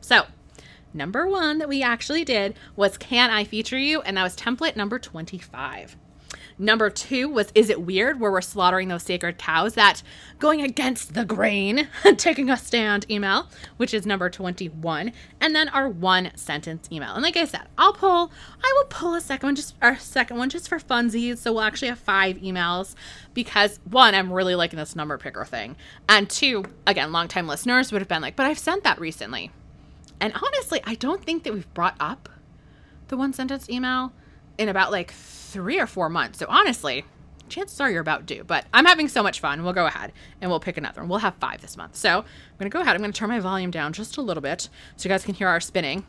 So, 0.00 0.24
number 0.94 1.26
one 1.26 1.58
that 1.58 1.68
we 1.68 1.82
actually 1.82 2.24
did 2.24 2.54
was 2.76 2.96
Can 2.96 3.30
I 3.30 3.44
Feature 3.44 3.78
You? 3.78 4.00
And 4.02 4.16
that 4.16 4.22
was 4.22 4.36
template 4.36 4.76
number 4.76 4.98
25. 4.98 5.96
Number 6.58 6.90
two 6.90 7.28
was 7.28 7.52
Is 7.54 7.70
It 7.70 7.82
Weird? 7.82 8.18
where 8.18 8.32
we're 8.32 8.40
slaughtering 8.40 8.88
those 8.88 9.04
sacred 9.04 9.38
cows 9.38 9.74
that 9.74 10.02
going 10.40 10.60
against 10.60 11.14
the 11.14 11.24
grain, 11.24 11.88
taking 12.16 12.50
a 12.50 12.56
stand 12.56 13.06
email, 13.08 13.48
which 13.76 13.94
is 13.94 14.04
number 14.04 14.28
21. 14.28 15.12
And 15.40 15.54
then 15.54 15.68
our 15.68 15.88
one 15.88 16.32
sentence 16.34 16.88
email. 16.90 17.14
And 17.14 17.22
like 17.22 17.36
I 17.36 17.44
said, 17.44 17.68
I'll 17.78 17.92
pull, 17.92 18.32
I 18.62 18.74
will 18.76 18.86
pull 18.86 19.14
a 19.14 19.20
second 19.20 19.46
one, 19.46 19.54
just 19.54 19.76
our 19.80 19.96
second 19.98 20.36
one 20.36 20.50
just 20.50 20.68
for 20.68 20.80
funsies. 20.80 21.38
So 21.38 21.52
we'll 21.52 21.62
actually 21.62 21.88
have 21.88 22.00
five 22.00 22.38
emails 22.38 22.96
because 23.34 23.78
one, 23.84 24.16
I'm 24.16 24.32
really 24.32 24.56
liking 24.56 24.78
this 24.78 24.96
number 24.96 25.16
picker 25.16 25.44
thing. 25.44 25.76
And 26.08 26.28
two, 26.28 26.64
again, 26.88 27.12
longtime 27.12 27.46
listeners 27.46 27.92
would 27.92 28.00
have 28.00 28.08
been 28.08 28.22
like, 28.22 28.34
but 28.34 28.46
I've 28.46 28.58
sent 28.58 28.82
that 28.82 29.00
recently. 29.00 29.52
And 30.20 30.32
honestly, 30.34 30.80
I 30.84 30.96
don't 30.96 31.22
think 31.22 31.44
that 31.44 31.52
we've 31.52 31.72
brought 31.72 31.94
up 32.00 32.28
the 33.06 33.16
one 33.16 33.32
sentence 33.32 33.70
email 33.70 34.12
in 34.58 34.68
about 34.68 34.92
like 34.92 35.12
three 35.12 35.80
or 35.80 35.86
four 35.86 36.08
months. 36.08 36.38
So 36.38 36.46
honestly, 36.48 37.04
chances 37.48 37.80
are 37.80 37.90
you're 37.90 38.00
about 38.00 38.26
due. 38.26 38.44
But 38.44 38.66
I'm 38.72 38.84
having 38.84 39.08
so 39.08 39.22
much 39.22 39.40
fun. 39.40 39.62
We'll 39.64 39.72
go 39.72 39.86
ahead 39.86 40.12
and 40.40 40.50
we'll 40.50 40.60
pick 40.60 40.76
another 40.76 41.00
one. 41.00 41.08
We'll 41.08 41.20
have 41.20 41.34
five 41.36 41.60
this 41.60 41.76
month. 41.76 41.96
So 41.96 42.18
I'm 42.18 42.58
going 42.58 42.70
to 42.70 42.74
go 42.74 42.80
ahead. 42.80 42.94
I'm 42.94 43.02
going 43.02 43.12
to 43.12 43.18
turn 43.18 43.30
my 43.30 43.40
volume 43.40 43.70
down 43.70 43.92
just 43.92 44.16
a 44.16 44.22
little 44.22 44.42
bit 44.42 44.68
so 44.96 45.08
you 45.08 45.12
guys 45.12 45.24
can 45.24 45.34
hear 45.34 45.48
our 45.48 45.60
spinning. 45.60 46.06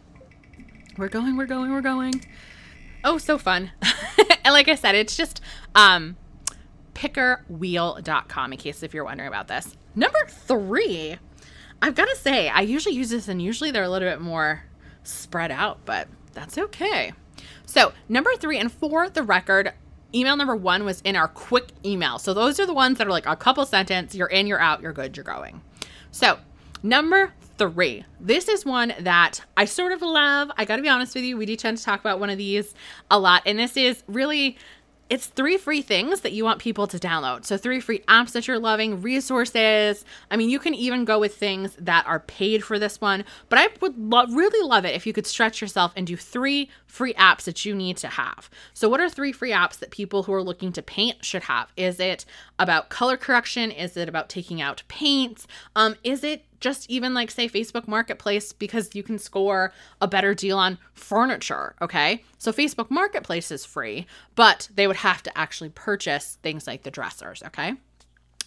We're 0.98 1.08
going, 1.08 1.38
we're 1.38 1.46
going, 1.46 1.72
we're 1.72 1.82
going. 1.82 2.26
Oh, 3.04 3.18
so 3.18 3.38
fun. 3.38 3.72
and 4.44 4.54
like 4.54 4.68
I 4.68 4.76
said, 4.76 4.96
it's 4.96 5.16
just 5.16 5.42
um, 5.74 6.18
pickerwheel.com 6.94 8.52
in 8.52 8.58
case 8.58 8.84
if 8.84 8.94
you're 8.94 9.06
wondering 9.06 9.30
about 9.30 9.48
this. 9.48 9.76
Number 9.96 10.20
three, 10.28 11.18
I've 11.82 11.96
got 11.96 12.10
to 12.10 12.16
say, 12.18 12.50
I 12.50 12.62
usually 12.62 12.96
use 12.96 13.10
this 13.10 13.30
and 13.30 13.42
usually 13.42 13.72
they're 13.72 13.84
a 13.84 13.90
little 13.90 14.10
bit 14.10 14.20
more 14.20 14.66
spread 15.04 15.52
out, 15.52 15.80
but 15.86 16.10
that's 16.34 16.58
okay. 16.58 17.14
So, 17.70 17.94
number 18.10 18.32
three 18.36 18.58
and 18.58 18.72
for 18.72 19.12
the 19.12 19.22
record, 19.22 19.74
email 20.16 20.36
number 20.36 20.56
one 20.56 20.86
was 20.86 21.02
in 21.02 21.16
our 21.16 21.28
quick 21.28 21.68
email. 21.86 22.18
So, 22.18 22.34
those 22.34 22.60
are 22.60 22.66
the 22.66 22.74
ones 22.74 22.98
that 22.98 23.06
are 23.06 23.12
like 23.12 23.28
a 23.28 23.36
couple 23.36 23.64
sentence, 23.64 24.16
you're 24.16 24.26
in, 24.26 24.48
you're 24.48 24.60
out, 24.60 24.82
you're 24.82 24.92
good, 24.92 25.16
you're 25.16 25.24
going. 25.24 25.62
So, 26.10 26.40
number 26.82 27.32
three, 27.60 28.06
this 28.20 28.50
is 28.50 28.66
one 28.66 28.94
that 29.02 29.42
I 29.56 29.66
sort 29.66 29.92
of 29.92 30.02
love. 30.02 30.50
I 30.58 30.66
got 30.66 30.78
to 30.78 30.82
be 30.82 30.90
honest 30.90 31.14
with 31.14 31.24
you, 31.24 31.38
we 31.38 31.46
do 31.46 31.56
tend 31.56 31.78
to 31.78 31.84
talk 31.84 32.00
about 32.00 32.20
one 32.20 32.32
of 32.32 32.40
these 32.40 32.74
a 33.12 33.20
lot. 33.20 33.44
And 33.46 33.60
this 33.60 33.78
is 33.78 34.04
really 34.08 34.58
it's 35.10 35.26
three 35.26 35.58
free 35.58 35.82
things 35.82 36.22
that 36.22 36.34
you 36.34 36.44
want 36.44 36.60
people 36.60 36.86
to 36.88 37.00
download. 37.00 37.44
So, 37.46 37.58
three 37.58 37.80
free 37.80 38.00
apps 38.08 38.32
that 38.34 38.48
you're 38.48 38.60
loving, 38.60 39.02
resources. 39.02 40.06
I 40.30 40.38
mean, 40.38 40.50
you 40.50 40.60
can 40.60 40.76
even 40.76 41.04
go 41.04 41.20
with 41.20 41.36
things 41.36 41.76
that 41.80 42.06
are 42.06 42.20
paid 42.20 42.64
for 42.64 42.78
this 42.78 43.02
one, 43.02 43.26
but 43.50 43.58
I 43.58 43.70
would 43.82 43.98
lo- 43.98 44.28
really 44.28 44.68
love 44.68 44.86
it 44.86 44.96
if 44.96 45.08
you 45.08 45.14
could 45.14 45.26
stretch 45.26 45.62
yourself 45.62 45.92
and 45.96 46.06
do 46.06 46.16
three 46.16 46.70
free 46.86 47.14
apps 47.16 47.44
that 47.44 47.66
you 47.66 47.74
need 47.74 47.98
to 47.98 48.08
have. 48.08 48.50
So, 48.74 48.88
what 48.88 49.00
are 49.00 49.10
three 49.10 49.32
free 49.32 49.52
apps 49.52 49.80
that 49.80 49.92
people 49.92 50.24
who 50.24 50.34
are 50.34 50.44
looking 50.44 50.72
to 50.74 50.82
paint 50.82 51.26
should 51.26 51.44
have? 51.44 51.72
Is 51.76 52.00
it 52.00 52.26
about 52.60 52.90
color 52.90 53.18
correction? 53.18 53.72
Is 53.72 53.98
it 53.98 54.08
about 54.08 54.30
taking 54.30 54.62
out 54.62 54.84
paints? 54.88 55.48
Um, 55.76 55.96
is 56.04 56.24
it 56.24 56.46
just 56.60 56.90
even 56.90 57.14
like 57.14 57.32
say 57.32 57.48
Facebook 57.48 57.88
Marketplace 57.88 58.54
because 58.54 58.94
you 58.94 59.04
can 59.04 59.18
score 59.18 59.74
a 60.02 60.08
better 60.08 60.34
deal 60.34 60.58
on 60.58 60.78
furniture, 60.94 61.76
okay? 61.82 62.24
So 62.38 62.52
Facebook 62.52 62.90
Marketplace 62.90 63.52
is 63.52 63.66
free, 63.66 64.08
but 64.36 64.70
they 64.74 64.88
would 64.88 64.98
have 64.98 65.24
to 65.24 65.38
actually 65.38 65.70
purchase 65.70 66.38
things 66.42 66.68
like 66.68 66.84
the 66.84 66.92
dressers, 66.92 67.44
okay? 67.48 67.76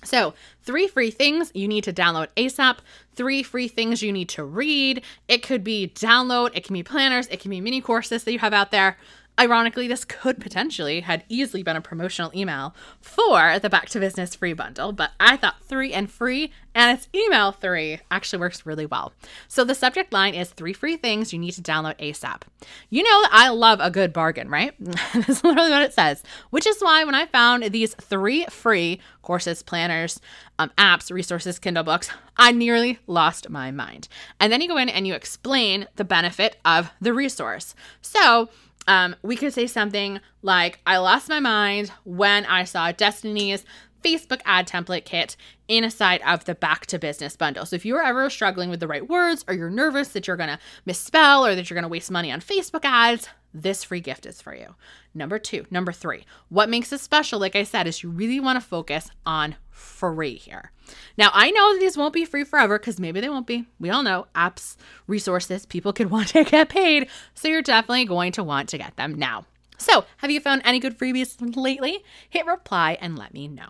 So, 0.04 0.34
three 0.62 0.88
free 0.88 1.10
things 1.10 1.52
you 1.54 1.68
need 1.68 1.84
to 1.84 1.92
download 1.92 2.28
ASAP, 2.36 2.78
three 3.14 3.42
free 3.42 3.68
things 3.68 4.02
you 4.02 4.12
need 4.12 4.28
to 4.30 4.44
read. 4.44 5.02
It 5.28 5.42
could 5.42 5.62
be 5.62 5.92
download, 5.94 6.50
it 6.54 6.64
can 6.64 6.74
be 6.74 6.82
planners, 6.82 7.28
it 7.28 7.38
can 7.40 7.50
be 7.50 7.60
mini 7.60 7.80
courses 7.80 8.24
that 8.24 8.32
you 8.32 8.40
have 8.40 8.52
out 8.52 8.72
there. 8.72 8.96
Ironically, 9.40 9.88
this 9.88 10.04
could 10.04 10.40
potentially 10.40 11.00
had 11.00 11.24
easily 11.28 11.62
been 11.62 11.76
a 11.76 11.80
promotional 11.80 12.30
email 12.34 12.74
for 13.00 13.58
the 13.58 13.70
Back 13.70 13.88
to 13.90 14.00
Business 14.00 14.34
free 14.34 14.52
bundle, 14.52 14.92
but 14.92 15.12
I 15.18 15.36
thought 15.36 15.64
three 15.64 15.92
and 15.92 16.10
free 16.10 16.52
and 16.74 16.96
it's 16.96 17.08
email 17.14 17.52
three 17.52 18.00
actually 18.10 18.40
works 18.40 18.64
really 18.64 18.86
well. 18.86 19.12
So 19.48 19.64
the 19.64 19.74
subject 19.74 20.12
line 20.12 20.34
is 20.34 20.50
three 20.50 20.72
free 20.72 20.96
things 20.96 21.32
you 21.32 21.38
need 21.38 21.52
to 21.52 21.62
download 21.62 21.98
ASAP. 21.98 22.42
You 22.88 23.02
know 23.02 23.28
I 23.30 23.48
love 23.48 23.80
a 23.80 23.90
good 23.90 24.12
bargain, 24.12 24.48
right? 24.48 24.74
That's 25.14 25.44
literally 25.44 25.70
what 25.70 25.82
it 25.82 25.92
says, 25.92 26.22
which 26.50 26.66
is 26.66 26.80
why 26.80 27.04
when 27.04 27.14
I 27.14 27.26
found 27.26 27.64
these 27.64 27.94
three 27.94 28.44
free 28.46 29.00
courses, 29.22 29.62
planners, 29.62 30.20
um, 30.58 30.70
apps, 30.78 31.10
resources, 31.10 31.58
Kindle 31.58 31.84
books, 31.84 32.10
I 32.36 32.52
nearly 32.52 32.98
lost 33.06 33.50
my 33.50 33.70
mind. 33.70 34.08
And 34.40 34.52
then 34.52 34.60
you 34.60 34.68
go 34.68 34.76
in 34.76 34.88
and 34.88 35.06
you 35.06 35.14
explain 35.14 35.86
the 35.96 36.04
benefit 36.04 36.56
of 36.64 36.90
the 37.00 37.12
resource. 37.12 37.74
So 38.00 38.48
um, 38.86 39.16
we 39.22 39.36
could 39.36 39.52
say 39.52 39.66
something 39.66 40.20
like, 40.42 40.80
I 40.86 40.98
lost 40.98 41.28
my 41.28 41.40
mind 41.40 41.92
when 42.04 42.46
I 42.46 42.64
saw 42.64 42.92
Destiny's 42.92 43.64
Facebook 44.02 44.40
ad 44.44 44.66
template 44.66 45.04
kit 45.04 45.36
inside 45.68 46.20
of 46.26 46.44
the 46.44 46.54
back 46.54 46.86
to 46.86 46.98
business 46.98 47.36
bundle. 47.36 47.64
So 47.66 47.76
if 47.76 47.86
you're 47.86 48.02
ever 48.02 48.28
struggling 48.30 48.70
with 48.70 48.80
the 48.80 48.88
right 48.88 49.08
words 49.08 49.44
or 49.48 49.54
you're 49.54 49.70
nervous 49.70 50.08
that 50.08 50.26
you're 50.26 50.36
going 50.36 50.50
to 50.50 50.58
misspell 50.84 51.46
or 51.46 51.54
that 51.54 51.70
you're 51.70 51.76
going 51.76 51.82
to 51.82 51.88
waste 51.88 52.10
money 52.10 52.30
on 52.30 52.40
Facebook 52.40 52.84
ads, 52.84 53.28
this 53.54 53.84
free 53.84 54.00
gift 54.00 54.26
is 54.26 54.40
for 54.40 54.54
you. 54.54 54.74
Number 55.14 55.38
two, 55.38 55.66
number 55.70 55.92
three, 55.92 56.24
what 56.48 56.70
makes 56.70 56.92
it 56.92 57.00
special, 57.00 57.38
like 57.38 57.54
I 57.54 57.64
said, 57.64 57.86
is 57.86 58.02
you 58.02 58.10
really 58.10 58.40
want 58.40 58.60
to 58.60 58.66
focus 58.66 59.10
on 59.26 59.56
free 59.70 60.36
here. 60.36 60.72
Now, 61.18 61.30
I 61.32 61.50
know 61.50 61.78
these 61.78 61.96
won't 61.96 62.14
be 62.14 62.24
free 62.24 62.44
forever 62.44 62.78
because 62.78 62.98
maybe 62.98 63.20
they 63.20 63.28
won't 63.28 63.46
be. 63.46 63.66
We 63.78 63.90
all 63.90 64.02
know 64.02 64.26
apps, 64.34 64.76
resources, 65.06 65.66
people 65.66 65.92
could 65.92 66.10
want 66.10 66.28
to 66.28 66.44
get 66.44 66.68
paid. 66.68 67.08
So 67.34 67.48
you're 67.48 67.62
definitely 67.62 68.06
going 68.06 68.32
to 68.32 68.42
want 68.42 68.68
to 68.70 68.78
get 68.78 68.96
them 68.96 69.14
now. 69.14 69.44
So, 69.78 70.04
have 70.18 70.30
you 70.30 70.38
found 70.38 70.62
any 70.64 70.78
good 70.78 70.96
freebies 70.96 71.36
lately? 71.56 72.04
Hit 72.30 72.46
reply 72.46 72.96
and 73.00 73.18
let 73.18 73.34
me 73.34 73.48
know. 73.48 73.68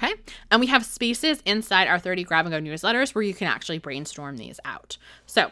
Okay. 0.00 0.14
And 0.50 0.60
we 0.60 0.68
have 0.68 0.84
spaces 0.84 1.42
inside 1.44 1.88
our 1.88 1.98
30 1.98 2.22
grab 2.24 2.46
and 2.46 2.52
go 2.52 2.60
newsletters 2.60 3.14
where 3.14 3.22
you 3.22 3.34
can 3.34 3.48
actually 3.48 3.78
brainstorm 3.78 4.36
these 4.36 4.60
out. 4.64 4.96
So, 5.26 5.50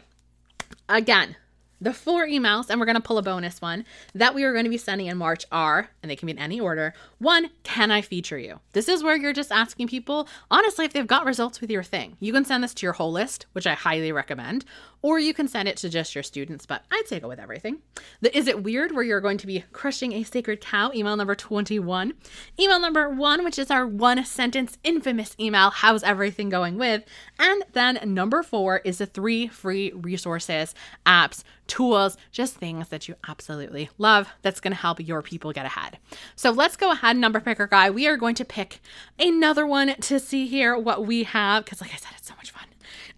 again, 0.88 1.36
the 1.80 1.92
four 1.92 2.26
emails, 2.26 2.70
and 2.70 2.80
we're 2.80 2.86
going 2.86 2.96
to 2.96 3.02
pull 3.02 3.18
a 3.18 3.22
bonus 3.22 3.60
one 3.60 3.84
that 4.14 4.34
we 4.34 4.44
are 4.44 4.52
going 4.52 4.64
to 4.64 4.70
be 4.70 4.78
sending 4.78 5.06
in 5.06 5.16
March 5.16 5.44
are, 5.52 5.90
and 6.02 6.10
they 6.10 6.16
can 6.16 6.26
be 6.26 6.32
in 6.32 6.38
any 6.38 6.60
order. 6.60 6.94
One, 7.18 7.50
can 7.62 7.90
I 7.90 8.00
feature 8.00 8.38
you? 8.38 8.60
This 8.72 8.88
is 8.88 9.02
where 9.02 9.16
you're 9.16 9.32
just 9.32 9.52
asking 9.52 9.88
people, 9.88 10.28
honestly, 10.50 10.84
if 10.84 10.92
they've 10.92 11.06
got 11.06 11.26
results 11.26 11.60
with 11.60 11.70
your 11.70 11.82
thing. 11.82 12.16
You 12.20 12.32
can 12.32 12.44
send 12.44 12.64
this 12.64 12.74
to 12.74 12.86
your 12.86 12.94
whole 12.94 13.12
list, 13.12 13.46
which 13.52 13.66
I 13.66 13.74
highly 13.74 14.12
recommend, 14.12 14.64
or 15.02 15.18
you 15.18 15.34
can 15.34 15.48
send 15.48 15.68
it 15.68 15.76
to 15.78 15.88
just 15.88 16.14
your 16.14 16.24
students, 16.24 16.66
but 16.66 16.82
I'd 16.90 17.06
say 17.06 17.20
go 17.20 17.28
with 17.28 17.38
everything. 17.38 17.78
The 18.22 18.36
Is 18.36 18.48
It 18.48 18.62
Weird, 18.62 18.92
where 18.92 19.04
you're 19.04 19.20
going 19.20 19.38
to 19.38 19.46
be 19.46 19.64
crushing 19.72 20.12
a 20.12 20.22
sacred 20.24 20.60
cow, 20.60 20.90
email 20.94 21.16
number 21.16 21.34
21. 21.34 22.14
Email 22.58 22.80
number 22.80 23.08
one, 23.08 23.44
which 23.44 23.58
is 23.58 23.70
our 23.70 23.86
one 23.86 24.24
sentence 24.24 24.78
infamous 24.82 25.36
email, 25.38 25.70
how's 25.70 26.02
everything 26.02 26.48
going 26.48 26.78
with? 26.78 27.04
And 27.38 27.64
then 27.72 28.00
number 28.04 28.42
four 28.42 28.78
is 28.78 28.98
the 28.98 29.06
three 29.06 29.46
free 29.46 29.92
resources, 29.92 30.74
apps, 31.04 31.44
tools, 31.66 32.16
just 32.32 32.54
things 32.54 32.88
that 32.88 33.08
you 33.08 33.16
absolutely 33.28 33.90
love 33.98 34.28
that's 34.42 34.60
going 34.60 34.72
to 34.72 34.78
help 34.78 35.00
your 35.00 35.22
people 35.22 35.52
get 35.52 35.66
ahead. 35.66 35.98
So 36.34 36.50
let's 36.50 36.76
go 36.76 36.92
ahead, 36.92 37.16
number 37.16 37.40
picker 37.40 37.66
guy. 37.66 37.90
We 37.90 38.06
are 38.06 38.16
going 38.16 38.34
to 38.36 38.44
pick 38.44 38.80
another 39.18 39.66
one 39.66 39.94
to 40.02 40.18
see 40.18 40.46
here 40.46 40.76
what 40.76 41.06
we 41.06 41.24
have 41.24 41.64
because, 41.64 41.80
like 41.80 41.92
I 41.92 41.96
said, 41.96 42.12
it's 42.16 42.28
so 42.28 42.34
much 42.36 42.50
fun. 42.50 42.64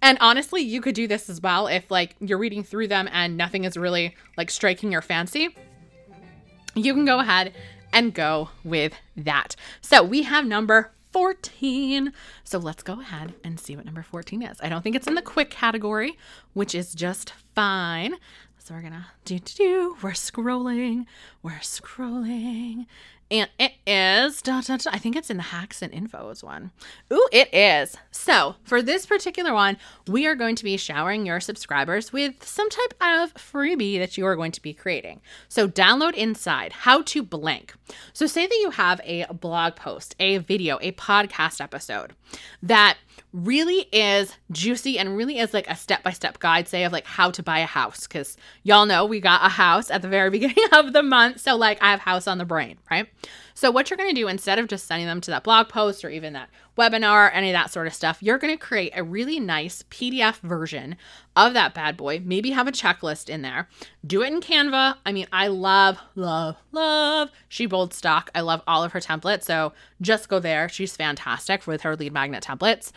And 0.01 0.19
honestly, 0.21 0.63
you 0.63 0.81
could 0.81 0.95
do 0.95 1.07
this 1.07 1.29
as 1.29 1.41
well 1.41 1.67
if 1.67 1.91
like 1.91 2.17
you're 2.21 2.39
reading 2.39 2.63
through 2.63 2.89
them 2.89 3.09
and 3.13 3.37
nothing 3.37 3.65
is 3.65 3.77
really 3.77 4.15
like 4.37 4.51
striking 4.51 4.93
your 4.93 5.03
fancy. 5.03 5.57
You 6.75 6.95
can 6.95 7.05
go 7.05 7.19
ahead 7.19 7.55
and 7.93 8.15
go 8.15 8.51
with 8.65 8.93
that. 9.17 9.57
So 9.81 10.03
we 10.03 10.23
have 10.23 10.47
number 10.47 10.93
14. 11.13 12.13
So 12.45 12.59
let's 12.59 12.83
go 12.83 13.01
ahead 13.01 13.35
and 13.45 13.59
see 13.59 13.77
what 13.77 13.85
number 13.85 14.03
14 14.03 14.43
is. 14.43 14.59
I 14.63 14.69
don't 14.69 14.83
think 14.83 14.97
it's 14.97 15.07
in 15.07 15.15
the 15.15 15.23
quick 15.23 15.51
category, 15.51 16.17
which 16.53 16.75
is 16.75 16.95
just 16.95 17.33
fine. 17.55 18.15
So 18.59 18.75
we're 18.75 18.83
gonna 18.83 19.07
do 19.25 19.39
do 19.39 19.55
do. 19.55 19.97
We're 20.03 20.11
scrolling. 20.11 21.07
We're 21.43 21.61
scrolling. 21.61 22.87
And 23.31 23.51
it 23.59 23.73
is, 23.87 24.43
I 24.47 24.99
think 24.99 25.15
it's 25.15 25.29
in 25.29 25.37
the 25.37 25.43
hacks 25.43 25.83
and 25.83 25.93
infos 25.93 26.43
one. 26.43 26.71
Ooh, 27.13 27.29
it 27.31 27.53
is. 27.53 27.95
So, 28.11 28.55
for 28.65 28.81
this 28.81 29.05
particular 29.05 29.53
one, 29.53 29.77
we 30.07 30.27
are 30.27 30.35
going 30.35 30.57
to 30.57 30.65
be 30.65 30.79
showering 30.79 31.27
your 31.27 31.39
subscribers 31.39 32.11
with 32.11 32.43
some 32.43 32.71
type 32.71 32.95
of 33.03 33.35
freebie 33.35 33.99
that 33.99 34.17
you 34.17 34.25
are 34.25 34.35
going 34.37 34.53
to 34.53 34.63
be 34.63 34.73
creating. 34.73 35.21
So, 35.49 35.69
download 35.69 36.15
inside 36.15 36.73
how 36.73 37.03
to 37.03 37.23
blank. 37.23 37.75
So, 38.15 38.27
say 38.27 38.47
that 38.47 38.59
you 38.63 38.71
have 38.71 38.99
a 39.05 39.27
blog 39.27 39.77
post, 39.77 40.17
a 40.19 40.39
video, 40.39 40.79
a 40.81 40.93
podcast 40.93 41.61
episode 41.61 42.15
that 42.63 42.97
really 43.33 43.87
is 43.93 44.35
juicy 44.51 44.99
and 44.99 45.17
really 45.17 45.39
is 45.39 45.53
like 45.53 45.69
a 45.69 45.77
step 45.77 46.03
by 46.03 46.11
step 46.11 46.39
guide, 46.39 46.69
say, 46.69 46.85
of 46.85 46.93
like 46.93 47.07
how 47.07 47.31
to 47.31 47.43
buy 47.43 47.59
a 47.59 47.67
house. 47.67 48.07
Cause 48.07 48.37
y'all 48.63 48.87
know 48.87 49.05
we 49.05 49.21
got 49.21 49.45
a 49.45 49.49
house 49.49 49.91
at 49.91 50.03
the 50.03 50.09
very 50.09 50.31
beginning 50.39 50.65
of 50.73 50.93
the 50.93 51.03
month. 51.03 51.41
So, 51.41 51.57
like, 51.57 51.83
I 51.83 51.91
have 51.91 52.01
house 52.01 52.27
on 52.27 52.39
the 52.39 52.45
brain, 52.45 52.79
right? 52.91 53.09
So, 53.59 53.73
what 53.73 53.91
you're 53.91 53.97
going 53.97 54.15
to 54.15 54.15
do 54.15 54.29
instead 54.29 54.61
of 54.61 54.69
just 54.69 54.87
sending 54.87 55.09
them 55.09 55.21
to 55.21 55.33
that 55.33 55.43
blog 55.43 55.69
post 55.69 56.05
or 56.05 56.11
even 56.11 56.33
that 56.35 56.49
webinar, 56.77 57.29
any 57.35 57.51
of 57.51 57.55
that 57.55 57.73
sort 57.73 57.89
of 57.89 57.93
stuff, 57.93 58.23
you're 58.23 58.39
going 58.39 58.57
to 58.57 58.57
create 58.57 58.93
a 58.95 59.03
really 59.03 59.41
nice 59.41 59.83
PDF 59.91 60.39
version 60.43 60.95
of 61.35 61.55
that 61.55 61.75
bad 61.75 61.97
boy. 61.97 62.23
Maybe 62.25 62.53
have 62.53 62.69
a 62.69 62.73
checklist 62.73 63.29
in 63.29 63.43
there. 63.43 63.69
Do 64.07 64.23
it 64.23 64.33
in 64.33 64.41
Canva. 64.41 64.99
I 65.05 65.11
mean, 65.11 65.27
I 65.33 65.49
love, 65.49 65.99
love, 66.15 66.55
love 66.71 67.31
She 67.49 67.67
Bold 67.67 67.93
Stock. 67.93 68.31
I 68.33 68.43
love 68.43 68.63
all 68.69 68.85
of 68.85 68.93
her 68.93 69.01
templates. 69.01 69.43
So, 69.43 69.73
just 70.01 70.29
go 70.29 70.39
there. 70.39 70.69
She's 70.69 70.95
fantastic 70.95 71.67
with 71.67 71.81
her 71.81 71.97
lead 71.97 72.13
magnet 72.13 72.45
templates 72.45 72.93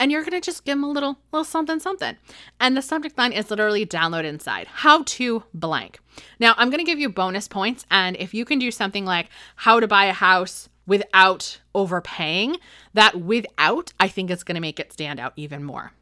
and 0.00 0.10
you're 0.12 0.24
gonna 0.24 0.40
just 0.40 0.64
give 0.64 0.76
them 0.76 0.84
a 0.84 0.90
little 0.90 1.18
little 1.32 1.44
something 1.44 1.80
something. 1.80 2.16
And 2.60 2.76
the 2.76 2.82
subject 2.82 3.18
line 3.18 3.32
is 3.32 3.50
literally 3.50 3.86
download 3.86 4.24
inside. 4.24 4.66
How 4.68 5.02
to 5.04 5.44
blank. 5.54 6.00
Now 6.40 6.54
i'm 6.56 6.70
gonna 6.70 6.84
give 6.84 6.98
you 6.98 7.08
bonus 7.08 7.48
points 7.48 7.86
and 7.90 8.16
if 8.16 8.34
you 8.34 8.44
can 8.44 8.58
do 8.58 8.70
something 8.70 9.04
like 9.04 9.28
how 9.56 9.80
to 9.80 9.88
buy 9.88 10.06
a 10.06 10.12
house 10.12 10.68
without 10.86 11.60
overpaying 11.74 12.56
that 12.94 13.20
without 13.20 13.92
i 14.00 14.08
think 14.08 14.30
it's 14.30 14.42
gonna 14.42 14.60
make 14.60 14.80
it 14.80 14.92
stand 14.92 15.20
out 15.20 15.32
even 15.36 15.62
more 15.62 15.92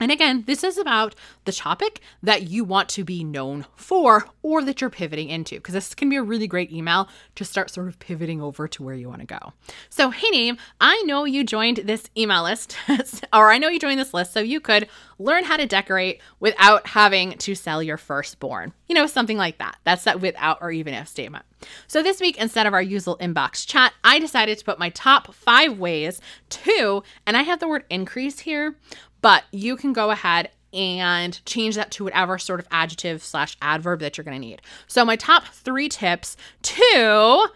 and 0.00 0.10
again, 0.10 0.42
this 0.46 0.64
is 0.64 0.76
about 0.76 1.14
the 1.44 1.52
topic 1.52 2.00
that 2.20 2.42
you 2.42 2.64
want 2.64 2.88
to 2.90 3.04
be 3.04 3.22
known 3.22 3.64
for 3.76 4.26
or 4.42 4.60
that 4.64 4.80
you're 4.80 4.90
pivoting 4.90 5.28
into, 5.28 5.54
because 5.54 5.74
this 5.74 5.94
can 5.94 6.08
be 6.08 6.16
a 6.16 6.22
really 6.22 6.48
great 6.48 6.72
email 6.72 7.08
to 7.36 7.44
start 7.44 7.70
sort 7.70 7.86
of 7.86 8.00
pivoting 8.00 8.42
over 8.42 8.66
to 8.66 8.82
where 8.82 8.96
you 8.96 9.08
want 9.08 9.20
to 9.20 9.26
go. 9.26 9.52
So, 9.90 10.10
hey, 10.10 10.28
name, 10.30 10.58
I 10.80 11.00
know 11.06 11.24
you 11.24 11.44
joined 11.44 11.76
this 11.78 12.10
email 12.16 12.42
list, 12.42 12.76
or 13.32 13.52
I 13.52 13.58
know 13.58 13.68
you 13.68 13.78
joined 13.78 14.00
this 14.00 14.12
list 14.12 14.32
so 14.32 14.40
you 14.40 14.60
could 14.60 14.88
learn 15.20 15.44
how 15.44 15.56
to 15.56 15.66
decorate 15.66 16.20
without 16.40 16.88
having 16.88 17.38
to 17.38 17.54
sell 17.54 17.80
your 17.80 17.96
firstborn. 17.96 18.72
You 18.88 18.96
know, 18.96 19.06
something 19.06 19.38
like 19.38 19.58
that. 19.58 19.76
That's 19.84 20.04
that 20.04 20.20
without 20.20 20.58
or 20.60 20.72
even 20.72 20.92
if 20.92 21.06
statement. 21.06 21.44
So, 21.86 22.02
this 22.02 22.20
week, 22.20 22.36
instead 22.36 22.66
of 22.66 22.74
our 22.74 22.82
usual 22.82 23.16
inbox 23.18 23.66
chat, 23.66 23.92
I 24.02 24.18
decided 24.18 24.58
to 24.58 24.64
put 24.64 24.78
my 24.78 24.90
top 24.90 25.32
five 25.32 25.78
ways 25.78 26.20
to, 26.50 27.02
and 27.26 27.36
I 27.36 27.42
have 27.42 27.60
the 27.60 27.68
word 27.68 27.84
increase 27.88 28.40
here, 28.40 28.76
but 29.24 29.44
you 29.52 29.74
can 29.74 29.94
go 29.94 30.10
ahead 30.10 30.50
and 30.74 31.40
change 31.46 31.76
that 31.76 31.90
to 31.92 32.04
whatever 32.04 32.36
sort 32.36 32.60
of 32.60 32.68
adjective 32.70 33.22
slash 33.22 33.56
adverb 33.62 34.00
that 34.00 34.18
you're 34.18 34.24
going 34.24 34.38
to 34.38 34.46
need. 34.46 34.60
So 34.86 35.02
my 35.02 35.16
top 35.16 35.46
three 35.46 35.88
tips 35.88 36.36
to 36.60 37.46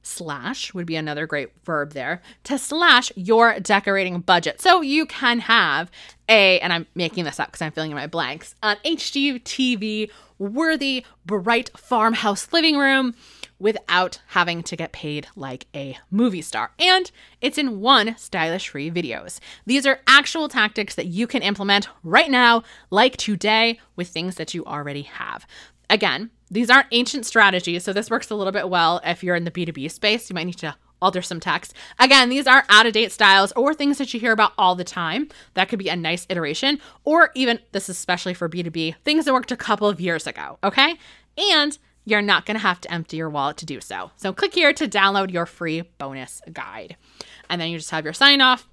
slash 0.00 0.72
would 0.72 0.86
be 0.86 0.96
another 0.96 1.26
great 1.26 1.50
verb 1.66 1.92
there 1.92 2.22
to 2.44 2.56
slash 2.56 3.12
your 3.14 3.60
decorating 3.60 4.20
budget. 4.20 4.62
So 4.62 4.80
you 4.80 5.04
can 5.04 5.40
have 5.40 5.90
a, 6.28 6.58
and 6.60 6.72
I'm 6.72 6.86
making 6.94 7.24
this 7.24 7.40
up 7.40 7.48
because 7.48 7.62
I'm 7.62 7.72
filling 7.72 7.90
in 7.90 7.96
my 7.96 8.06
blanks, 8.06 8.54
an 8.62 8.76
HGTV 8.84 10.10
worthy 10.38 11.04
bright 11.24 11.70
farmhouse 11.76 12.52
living 12.52 12.76
room 12.76 13.14
without 13.58 14.20
having 14.28 14.62
to 14.62 14.76
get 14.76 14.92
paid 14.92 15.26
like 15.34 15.66
a 15.74 15.98
movie 16.10 16.42
star. 16.42 16.72
And 16.78 17.10
it's 17.40 17.58
in 17.58 17.80
one 17.80 18.16
stylish 18.18 18.68
free 18.68 18.90
videos. 18.90 19.40
These 19.64 19.86
are 19.86 20.00
actual 20.06 20.48
tactics 20.48 20.94
that 20.94 21.06
you 21.06 21.26
can 21.26 21.42
implement 21.42 21.88
right 22.02 22.30
now, 22.30 22.62
like 22.90 23.16
today, 23.16 23.80
with 23.94 24.08
things 24.08 24.34
that 24.34 24.52
you 24.52 24.64
already 24.64 25.02
have. 25.02 25.46
Again, 25.88 26.30
these 26.50 26.70
aren't 26.70 26.88
ancient 26.90 27.26
strategies, 27.26 27.84
so 27.84 27.92
this 27.92 28.10
works 28.10 28.30
a 28.30 28.34
little 28.34 28.52
bit 28.52 28.68
well 28.68 29.00
if 29.04 29.24
you're 29.24 29.36
in 29.36 29.44
the 29.44 29.50
B2B 29.50 29.90
space. 29.90 30.28
You 30.28 30.34
might 30.34 30.44
need 30.44 30.58
to 30.58 30.76
alter 31.00 31.22
some 31.22 31.40
text. 31.40 31.74
Again, 31.98 32.28
these 32.28 32.46
are 32.46 32.64
out 32.68 32.86
of 32.86 32.92
date 32.92 33.12
styles 33.12 33.52
or 33.52 33.74
things 33.74 33.98
that 33.98 34.12
you 34.14 34.20
hear 34.20 34.32
about 34.32 34.52
all 34.58 34.74
the 34.74 34.84
time. 34.84 35.28
That 35.54 35.68
could 35.68 35.78
be 35.78 35.88
a 35.88 35.96
nice 35.96 36.26
iteration, 36.28 36.80
or 37.04 37.30
even 37.34 37.60
this 37.72 37.88
is 37.88 37.96
especially 37.96 38.34
for 38.34 38.48
B2B, 38.48 38.96
things 39.04 39.24
that 39.24 39.34
worked 39.34 39.52
a 39.52 39.56
couple 39.56 39.88
of 39.88 40.00
years 40.00 40.26
ago, 40.26 40.58
okay? 40.64 40.96
And 41.36 41.78
you're 42.04 42.22
not 42.22 42.46
to 42.46 42.58
have 42.58 42.80
to 42.80 42.92
empty 42.92 43.16
your 43.18 43.28
wallet 43.28 43.56
to 43.58 43.66
do 43.66 43.80
so. 43.80 44.12
So 44.16 44.32
click 44.32 44.54
here 44.54 44.72
to 44.72 44.88
download 44.88 45.32
your 45.32 45.44
free 45.44 45.82
bonus 45.98 46.40
guide. 46.52 46.96
And 47.50 47.60
then 47.60 47.70
you 47.70 47.78
just 47.78 47.90
have 47.90 48.04
your 48.04 48.14
sign 48.14 48.40
off. 48.40 48.66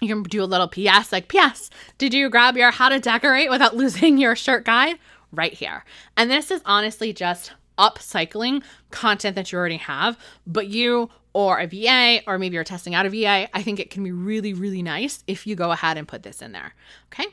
You 0.00 0.08
can 0.08 0.22
do 0.22 0.42
a 0.42 0.46
little 0.46 0.68
PS 0.68 1.10
like, 1.10 1.28
PS, 1.28 1.70
did 1.98 2.14
you 2.14 2.30
grab 2.30 2.56
your 2.56 2.70
how 2.70 2.88
to 2.88 3.00
decorate 3.00 3.50
without 3.50 3.76
losing 3.76 4.16
your 4.16 4.36
shirt 4.36 4.64
guide? 4.64 4.98
Right 5.32 5.52
here. 5.52 5.84
And 6.16 6.30
this 6.30 6.50
is 6.50 6.62
honestly 6.64 7.12
just 7.12 7.52
upcycling 7.78 8.62
content 8.90 9.34
that 9.36 9.50
you 9.52 9.58
already 9.58 9.76
have, 9.76 10.16
but 10.46 10.68
you 10.68 11.10
or 11.38 11.60
a 11.60 11.66
VA, 11.68 12.20
or 12.26 12.36
maybe 12.36 12.54
you're 12.54 12.64
testing 12.64 12.96
out 12.96 13.06
a 13.06 13.10
VA, 13.10 13.48
I 13.54 13.62
think 13.62 13.78
it 13.78 13.90
can 13.90 14.02
be 14.02 14.10
really, 14.10 14.52
really 14.52 14.82
nice 14.82 15.22
if 15.28 15.46
you 15.46 15.54
go 15.54 15.70
ahead 15.70 15.96
and 15.96 16.08
put 16.08 16.24
this 16.24 16.42
in 16.42 16.50
there. 16.50 16.74
Okay. 17.12 17.26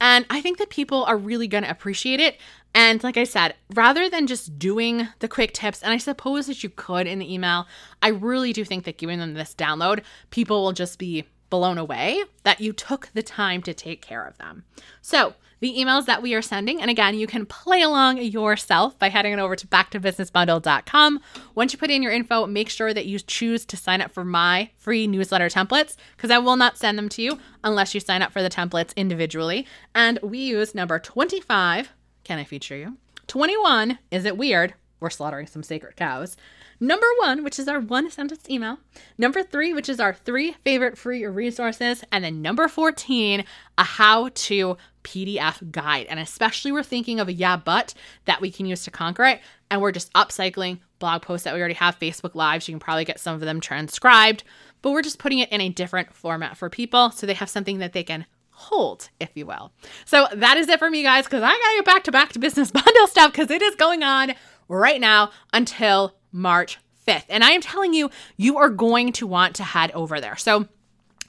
And 0.00 0.24
I 0.30 0.40
think 0.40 0.56
that 0.56 0.70
people 0.70 1.04
are 1.04 1.18
really 1.18 1.46
going 1.46 1.64
to 1.64 1.70
appreciate 1.70 2.20
it. 2.20 2.38
And 2.74 3.04
like 3.04 3.18
I 3.18 3.24
said, 3.24 3.54
rather 3.74 4.08
than 4.08 4.26
just 4.26 4.58
doing 4.58 5.08
the 5.18 5.28
quick 5.28 5.52
tips, 5.52 5.82
and 5.82 5.92
I 5.92 5.98
suppose 5.98 6.46
that 6.46 6.64
you 6.64 6.70
could 6.70 7.06
in 7.06 7.18
the 7.18 7.30
email, 7.30 7.66
I 8.00 8.08
really 8.08 8.54
do 8.54 8.64
think 8.64 8.84
that 8.84 8.96
giving 8.96 9.18
them 9.18 9.34
this 9.34 9.54
download, 9.54 10.04
people 10.30 10.64
will 10.64 10.72
just 10.72 10.98
be 10.98 11.26
blown 11.50 11.76
away 11.76 12.22
that 12.44 12.62
you 12.62 12.72
took 12.72 13.10
the 13.12 13.22
time 13.22 13.60
to 13.64 13.74
take 13.74 14.00
care 14.00 14.24
of 14.24 14.38
them. 14.38 14.64
So, 15.02 15.34
the 15.60 15.74
emails 15.76 16.06
that 16.06 16.22
we 16.22 16.34
are 16.34 16.42
sending, 16.42 16.80
and 16.80 16.90
again, 16.90 17.14
you 17.14 17.26
can 17.26 17.46
play 17.46 17.82
along 17.82 18.18
yourself 18.18 18.98
by 18.98 19.08
heading 19.08 19.32
on 19.32 19.38
over 19.38 19.54
to 19.56 19.66
backtobusinessbundle.com. 19.66 21.20
Once 21.54 21.72
you 21.72 21.78
put 21.78 21.90
in 21.90 22.02
your 22.02 22.12
info, 22.12 22.46
make 22.46 22.68
sure 22.68 22.92
that 22.92 23.06
you 23.06 23.18
choose 23.18 23.64
to 23.66 23.76
sign 23.76 24.00
up 24.00 24.10
for 24.10 24.24
my 24.24 24.70
free 24.76 25.06
newsletter 25.06 25.48
templates 25.48 25.96
because 26.16 26.30
I 26.30 26.38
will 26.38 26.56
not 26.56 26.78
send 26.78 26.98
them 26.98 27.08
to 27.10 27.22
you 27.22 27.38
unless 27.62 27.94
you 27.94 28.00
sign 28.00 28.22
up 28.22 28.32
for 28.32 28.42
the 28.42 28.50
templates 28.50 28.96
individually. 28.96 29.66
And 29.94 30.18
we 30.22 30.38
use 30.38 30.74
number 30.74 30.98
25. 30.98 31.92
Can 32.24 32.38
I 32.38 32.44
feature 32.44 32.76
you? 32.76 32.96
21. 33.26 33.98
Is 34.10 34.24
it 34.24 34.36
weird? 34.36 34.74
We're 34.98 35.10
slaughtering 35.10 35.46
some 35.46 35.62
sacred 35.62 35.96
cows. 35.96 36.36
Number 36.82 37.06
one, 37.18 37.44
which 37.44 37.58
is 37.58 37.68
our 37.68 37.78
one 37.78 38.10
sentence 38.10 38.48
email. 38.48 38.78
Number 39.18 39.42
three, 39.42 39.74
which 39.74 39.88
is 39.88 40.00
our 40.00 40.14
three 40.14 40.52
favorite 40.64 40.96
free 40.96 41.26
resources. 41.26 42.02
And 42.10 42.24
then 42.24 42.40
number 42.40 42.68
14, 42.68 43.44
a 43.76 43.84
how 43.84 44.30
to 44.32 44.78
PDF 45.02 45.70
guide. 45.70 46.06
And 46.08 46.20
especially 46.20 46.72
we're 46.72 46.82
thinking 46.82 47.20
of 47.20 47.28
a 47.28 47.32
yeah, 47.32 47.56
but 47.56 47.94
that 48.24 48.40
we 48.40 48.50
can 48.50 48.66
use 48.66 48.84
to 48.84 48.90
conquer 48.90 49.24
it. 49.24 49.40
And 49.70 49.80
we're 49.80 49.92
just 49.92 50.12
upcycling 50.14 50.78
blog 50.98 51.22
posts 51.22 51.44
that 51.44 51.54
we 51.54 51.60
already 51.60 51.74
have, 51.74 51.98
Facebook 51.98 52.34
Lives. 52.34 52.68
You 52.68 52.72
can 52.72 52.80
probably 52.80 53.04
get 53.04 53.20
some 53.20 53.34
of 53.34 53.40
them 53.40 53.60
transcribed, 53.60 54.44
but 54.82 54.90
we're 54.90 55.02
just 55.02 55.18
putting 55.18 55.38
it 55.38 55.50
in 55.50 55.60
a 55.60 55.68
different 55.68 56.14
format 56.14 56.56
for 56.56 56.68
people 56.68 57.10
so 57.10 57.26
they 57.26 57.34
have 57.34 57.50
something 57.50 57.78
that 57.78 57.92
they 57.92 58.04
can 58.04 58.26
hold, 58.50 59.08
if 59.18 59.30
you 59.34 59.46
will. 59.46 59.72
So 60.04 60.28
that 60.34 60.56
is 60.56 60.68
it 60.68 60.78
for 60.78 60.90
me, 60.90 61.02
guys, 61.02 61.24
because 61.24 61.42
I 61.42 61.50
gotta 61.50 61.76
get 61.76 61.84
back 61.84 62.04
to 62.04 62.12
back 62.12 62.32
to 62.32 62.38
business 62.38 62.70
bundle 62.72 63.06
stuff 63.06 63.32
because 63.32 63.50
it 63.50 63.62
is 63.62 63.74
going 63.74 64.02
on 64.02 64.34
right 64.68 65.00
now 65.00 65.30
until 65.52 66.14
March 66.30 66.78
5th. 67.06 67.24
And 67.28 67.42
I 67.42 67.50
am 67.50 67.60
telling 67.60 67.94
you, 67.94 68.10
you 68.36 68.58
are 68.58 68.68
going 68.68 69.12
to 69.12 69.26
want 69.26 69.56
to 69.56 69.64
head 69.64 69.90
over 69.92 70.20
there. 70.20 70.36
So 70.36 70.68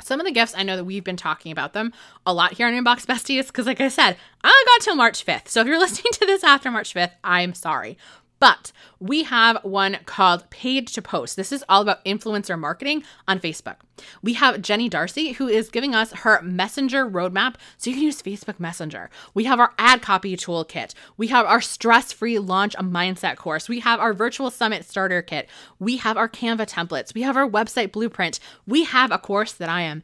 some 0.03 0.19
of 0.19 0.25
the 0.25 0.31
gifts, 0.31 0.53
I 0.55 0.63
know 0.63 0.75
that 0.75 0.83
we've 0.83 1.03
been 1.03 1.17
talking 1.17 1.51
about 1.51 1.73
them 1.73 1.93
a 2.25 2.33
lot 2.33 2.53
here 2.53 2.67
on 2.67 2.73
Inbox 2.73 3.05
Besties 3.05 3.47
because, 3.47 3.65
like 3.65 3.81
I 3.81 3.87
said, 3.87 4.17
I 4.43 4.63
got 4.67 4.83
till 4.83 4.95
March 4.95 5.25
5th. 5.25 5.47
So 5.47 5.61
if 5.61 5.67
you're 5.67 5.79
listening 5.79 6.11
to 6.13 6.25
this 6.25 6.43
after 6.43 6.71
March 6.71 6.93
5th, 6.93 7.11
I'm 7.23 7.53
sorry. 7.53 7.97
But 8.41 8.71
we 8.99 9.21
have 9.21 9.63
one 9.63 9.99
called 10.07 10.49
Paid 10.49 10.87
to 10.87 11.01
Post. 11.01 11.35
This 11.35 11.51
is 11.51 11.63
all 11.69 11.83
about 11.83 12.03
influencer 12.05 12.57
marketing 12.57 13.03
on 13.27 13.39
Facebook. 13.39 13.75
We 14.23 14.33
have 14.33 14.63
Jenny 14.63 14.89
Darcy, 14.89 15.33
who 15.33 15.47
is 15.47 15.69
giving 15.69 15.93
us 15.93 16.11
her 16.11 16.41
messenger 16.41 17.07
roadmap 17.07 17.57
so 17.77 17.91
you 17.91 17.95
can 17.95 18.03
use 18.03 18.19
Facebook 18.19 18.59
Messenger. 18.59 19.11
We 19.35 19.43
have 19.43 19.59
our 19.59 19.73
ad 19.77 20.01
copy 20.01 20.35
toolkit. 20.35 20.95
We 21.17 21.27
have 21.27 21.45
our 21.45 21.61
stress 21.61 22.11
free 22.11 22.39
launch 22.39 22.75
mindset 22.77 23.35
course. 23.35 23.69
We 23.69 23.81
have 23.81 23.99
our 23.99 24.11
virtual 24.11 24.49
summit 24.49 24.85
starter 24.85 25.21
kit. 25.21 25.47
We 25.77 25.97
have 25.97 26.17
our 26.17 26.27
Canva 26.27 26.67
templates. 26.67 27.13
We 27.13 27.21
have 27.21 27.37
our 27.37 27.47
website 27.47 27.91
blueprint. 27.91 28.39
We 28.65 28.85
have 28.85 29.11
a 29.11 29.19
course 29.19 29.53
that 29.53 29.69
I 29.69 29.81
am 29.81 30.01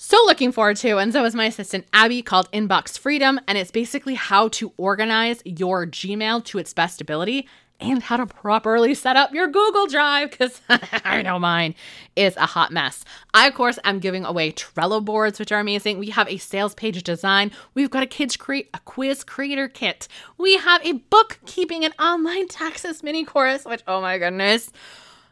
so 0.00 0.16
looking 0.26 0.52
forward 0.52 0.76
to, 0.76 0.98
and 0.98 1.12
so 1.12 1.24
is 1.24 1.34
my 1.34 1.46
assistant 1.46 1.84
Abby, 1.92 2.22
called 2.22 2.48
Inbox 2.52 2.96
Freedom. 2.96 3.40
And 3.48 3.58
it's 3.58 3.72
basically 3.72 4.14
how 4.14 4.46
to 4.50 4.72
organize 4.76 5.42
your 5.44 5.88
Gmail 5.88 6.44
to 6.44 6.58
its 6.58 6.72
best 6.72 7.00
ability 7.00 7.48
and 7.80 8.00
how 8.04 8.18
to 8.18 8.26
properly 8.26 8.94
set 8.94 9.16
up 9.16 9.34
your 9.34 9.48
Google 9.48 9.88
Drive 9.88 10.30
because 10.30 10.60
I 11.04 11.22
know 11.22 11.40
mine 11.40 11.74
is 12.14 12.36
a 12.36 12.46
hot 12.46 12.70
mess. 12.70 13.04
I, 13.34 13.48
of 13.48 13.54
course, 13.54 13.80
am 13.82 13.98
giving 13.98 14.24
away 14.24 14.52
Trello 14.52 15.04
boards, 15.04 15.40
which 15.40 15.50
are 15.50 15.58
amazing. 15.58 15.98
We 15.98 16.10
have 16.10 16.28
a 16.28 16.38
sales 16.38 16.74
page 16.74 17.02
design. 17.02 17.50
We've 17.74 17.90
got 17.90 18.04
a 18.04 18.06
kids 18.06 18.36
create 18.36 18.70
a 18.72 18.78
quiz 18.84 19.24
creator 19.24 19.66
kit. 19.66 20.06
We 20.36 20.58
have 20.58 20.80
a 20.86 20.92
bookkeeping 20.92 21.84
and 21.84 21.94
online 21.98 22.46
taxes 22.46 23.02
mini 23.02 23.24
course, 23.24 23.64
which, 23.64 23.82
oh 23.88 24.00
my 24.00 24.18
goodness, 24.18 24.70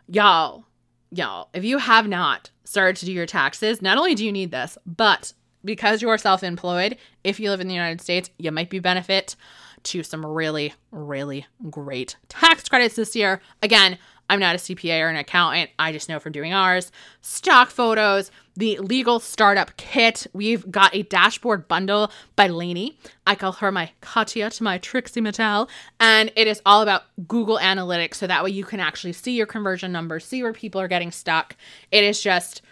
y'all, 0.09 0.65
y'all, 1.13 1.51
if 1.55 1.63
you 1.63 1.79
have 1.79 2.09
not 2.09 2.51
started 2.67 2.97
to 2.97 3.07
do 3.07 3.13
your 3.13 3.27
taxes, 3.27 3.81
not 3.81 3.97
only 3.97 4.15
do 4.15 4.25
you 4.25 4.33
need 4.33 4.51
this, 4.51 4.77
but 4.85 5.33
because 5.65 6.03
you're 6.03 6.19
self 6.19 6.43
employed, 6.43 6.97
if 7.25 7.41
you 7.41 7.51
live 7.51 7.61
in 7.61 7.69
the 7.69 7.75
United 7.75 8.01
States, 8.01 8.31
you 8.39 8.53
might 8.53 8.71
be 8.71 8.79
benefit 8.79 9.37
to 9.85 10.03
some 10.03 10.27
really, 10.27 10.75
really 10.91 11.47
great 11.71 12.17
tax 12.29 12.69
credits 12.69 12.97
this 12.97 13.15
year. 13.15 13.41
Again, 13.63 13.99
I'm 14.29 14.41
not 14.41 14.55
a 14.55 14.59
CPA 14.59 15.03
or 15.03 15.09
an 15.09 15.17
accountant. 15.17 15.71
I 15.79 15.93
just 15.93 16.09
know 16.09 16.19
from 16.19 16.33
doing 16.33 16.53
ours. 16.53 16.91
Stock 17.21 17.71
photos, 17.71 18.31
the 18.57 18.79
legal 18.79 19.21
startup 19.21 19.77
kit. 19.77 20.27
We've 20.33 20.69
got 20.71 20.95
a 20.95 21.03
dashboard 21.05 21.69
bundle 21.69 22.11
by 22.35 22.49
Lainey. 22.49 22.99
I 23.27 23.35
call 23.35 23.53
her 23.53 23.71
my 23.71 23.93
Katya 24.01 24.51
to 24.51 24.63
my 24.65 24.79
Trixie 24.79 25.21
Mattel. 25.21 25.69
And 26.01 26.33
it 26.35 26.47
is 26.47 26.61
all 26.67 26.83
about 26.83 27.05
Google 27.29 27.59
Analytics. 27.59 28.15
So 28.15 28.27
that 28.27 28.43
way 28.43 28.51
you 28.51 28.65
can 28.65 28.81
actually 28.81 29.13
see 29.13 29.37
your 29.37 29.47
conversion 29.47 29.93
numbers, 29.93 30.25
see 30.25 30.43
where 30.43 30.53
people 30.53 30.81
are 30.81 30.89
getting 30.89 31.13
stuck. 31.13 31.57
It 31.93 32.03
is 32.03 32.21
just, 32.21 32.63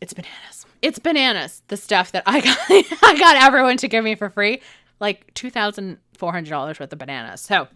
it's 0.00 0.14
bananas. 0.14 0.66
It's 0.82 0.98
bananas, 0.98 1.62
the 1.68 1.76
stuff 1.76 2.12
that 2.12 2.22
I 2.24 2.40
got, 2.40 2.58
I 2.70 3.18
got 3.18 3.36
everyone 3.36 3.76
to 3.78 3.88
give 3.88 4.02
me 4.02 4.14
for 4.14 4.30
free. 4.30 4.62
Like 4.98 5.34
$2,400 5.34 6.80
worth 6.80 6.92
of 6.92 6.98
bananas. 6.98 7.42
So 7.42 7.68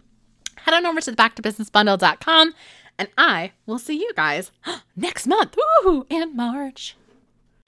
head 0.57 0.73
on 0.73 0.85
over 0.85 1.01
to 1.01 1.11
the 1.11 1.17
backtobusinessbundle.com 1.17 2.53
and 2.97 3.09
I 3.17 3.51
will 3.65 3.79
see 3.79 3.97
you 3.99 4.11
guys 4.15 4.51
next 4.95 5.27
month. 5.27 5.55
woo 5.83 5.91
hoo, 5.91 6.05
In 6.09 6.35
March. 6.35 6.95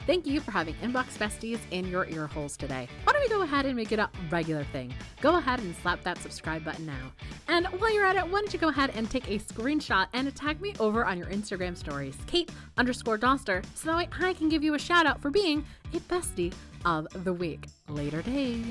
Thank 0.06 0.26
you 0.26 0.40
for 0.40 0.52
having 0.52 0.74
Inbox 0.76 1.18
Besties 1.18 1.60
in 1.72 1.86
your 1.86 2.06
ear 2.06 2.28
holes 2.28 2.56
today. 2.56 2.88
Why 3.04 3.12
don't 3.12 3.22
we 3.22 3.28
go 3.28 3.42
ahead 3.42 3.66
and 3.66 3.76
make 3.76 3.92
it 3.92 4.00
a 4.00 4.10
regular 4.32 4.64
thing? 4.64 4.94
Go 5.20 5.36
ahead 5.36 5.60
and 5.60 5.76
slap 5.76 6.02
that 6.04 6.18
subscribe 6.20 6.64
button 6.64 6.86
now. 6.86 7.12
And 7.50 7.66
while 7.68 7.94
you're 7.94 8.06
at 8.06 8.16
it, 8.16 8.24
why 8.24 8.40
don't 8.40 8.54
you 8.54 8.58
go 8.58 8.70
ahead 8.70 8.92
and 8.96 9.12
take 9.12 9.28
a 9.30 9.38
screenshot 9.38 10.08
and 10.14 10.34
tag 10.34 10.62
me 10.62 10.74
over 10.80 11.06
on 11.06 11.18
your 11.18 11.28
Instagram 11.28 11.76
stories, 11.76 12.16
Kate 12.26 12.50
underscore 12.78 13.18
Doster, 13.18 13.66
so 13.76 13.90
that 13.90 13.98
way 13.98 14.08
I 14.22 14.32
can 14.32 14.48
give 14.48 14.64
you 14.64 14.76
a 14.76 14.80
shout 14.80 15.06
out 15.06 15.22
for 15.22 15.30
being 15.30 15.66
a 15.94 16.00
bestie 16.00 16.54
of 16.86 17.08
the 17.26 17.34
week. 17.34 17.66
Later 17.90 18.22
days. 18.22 18.64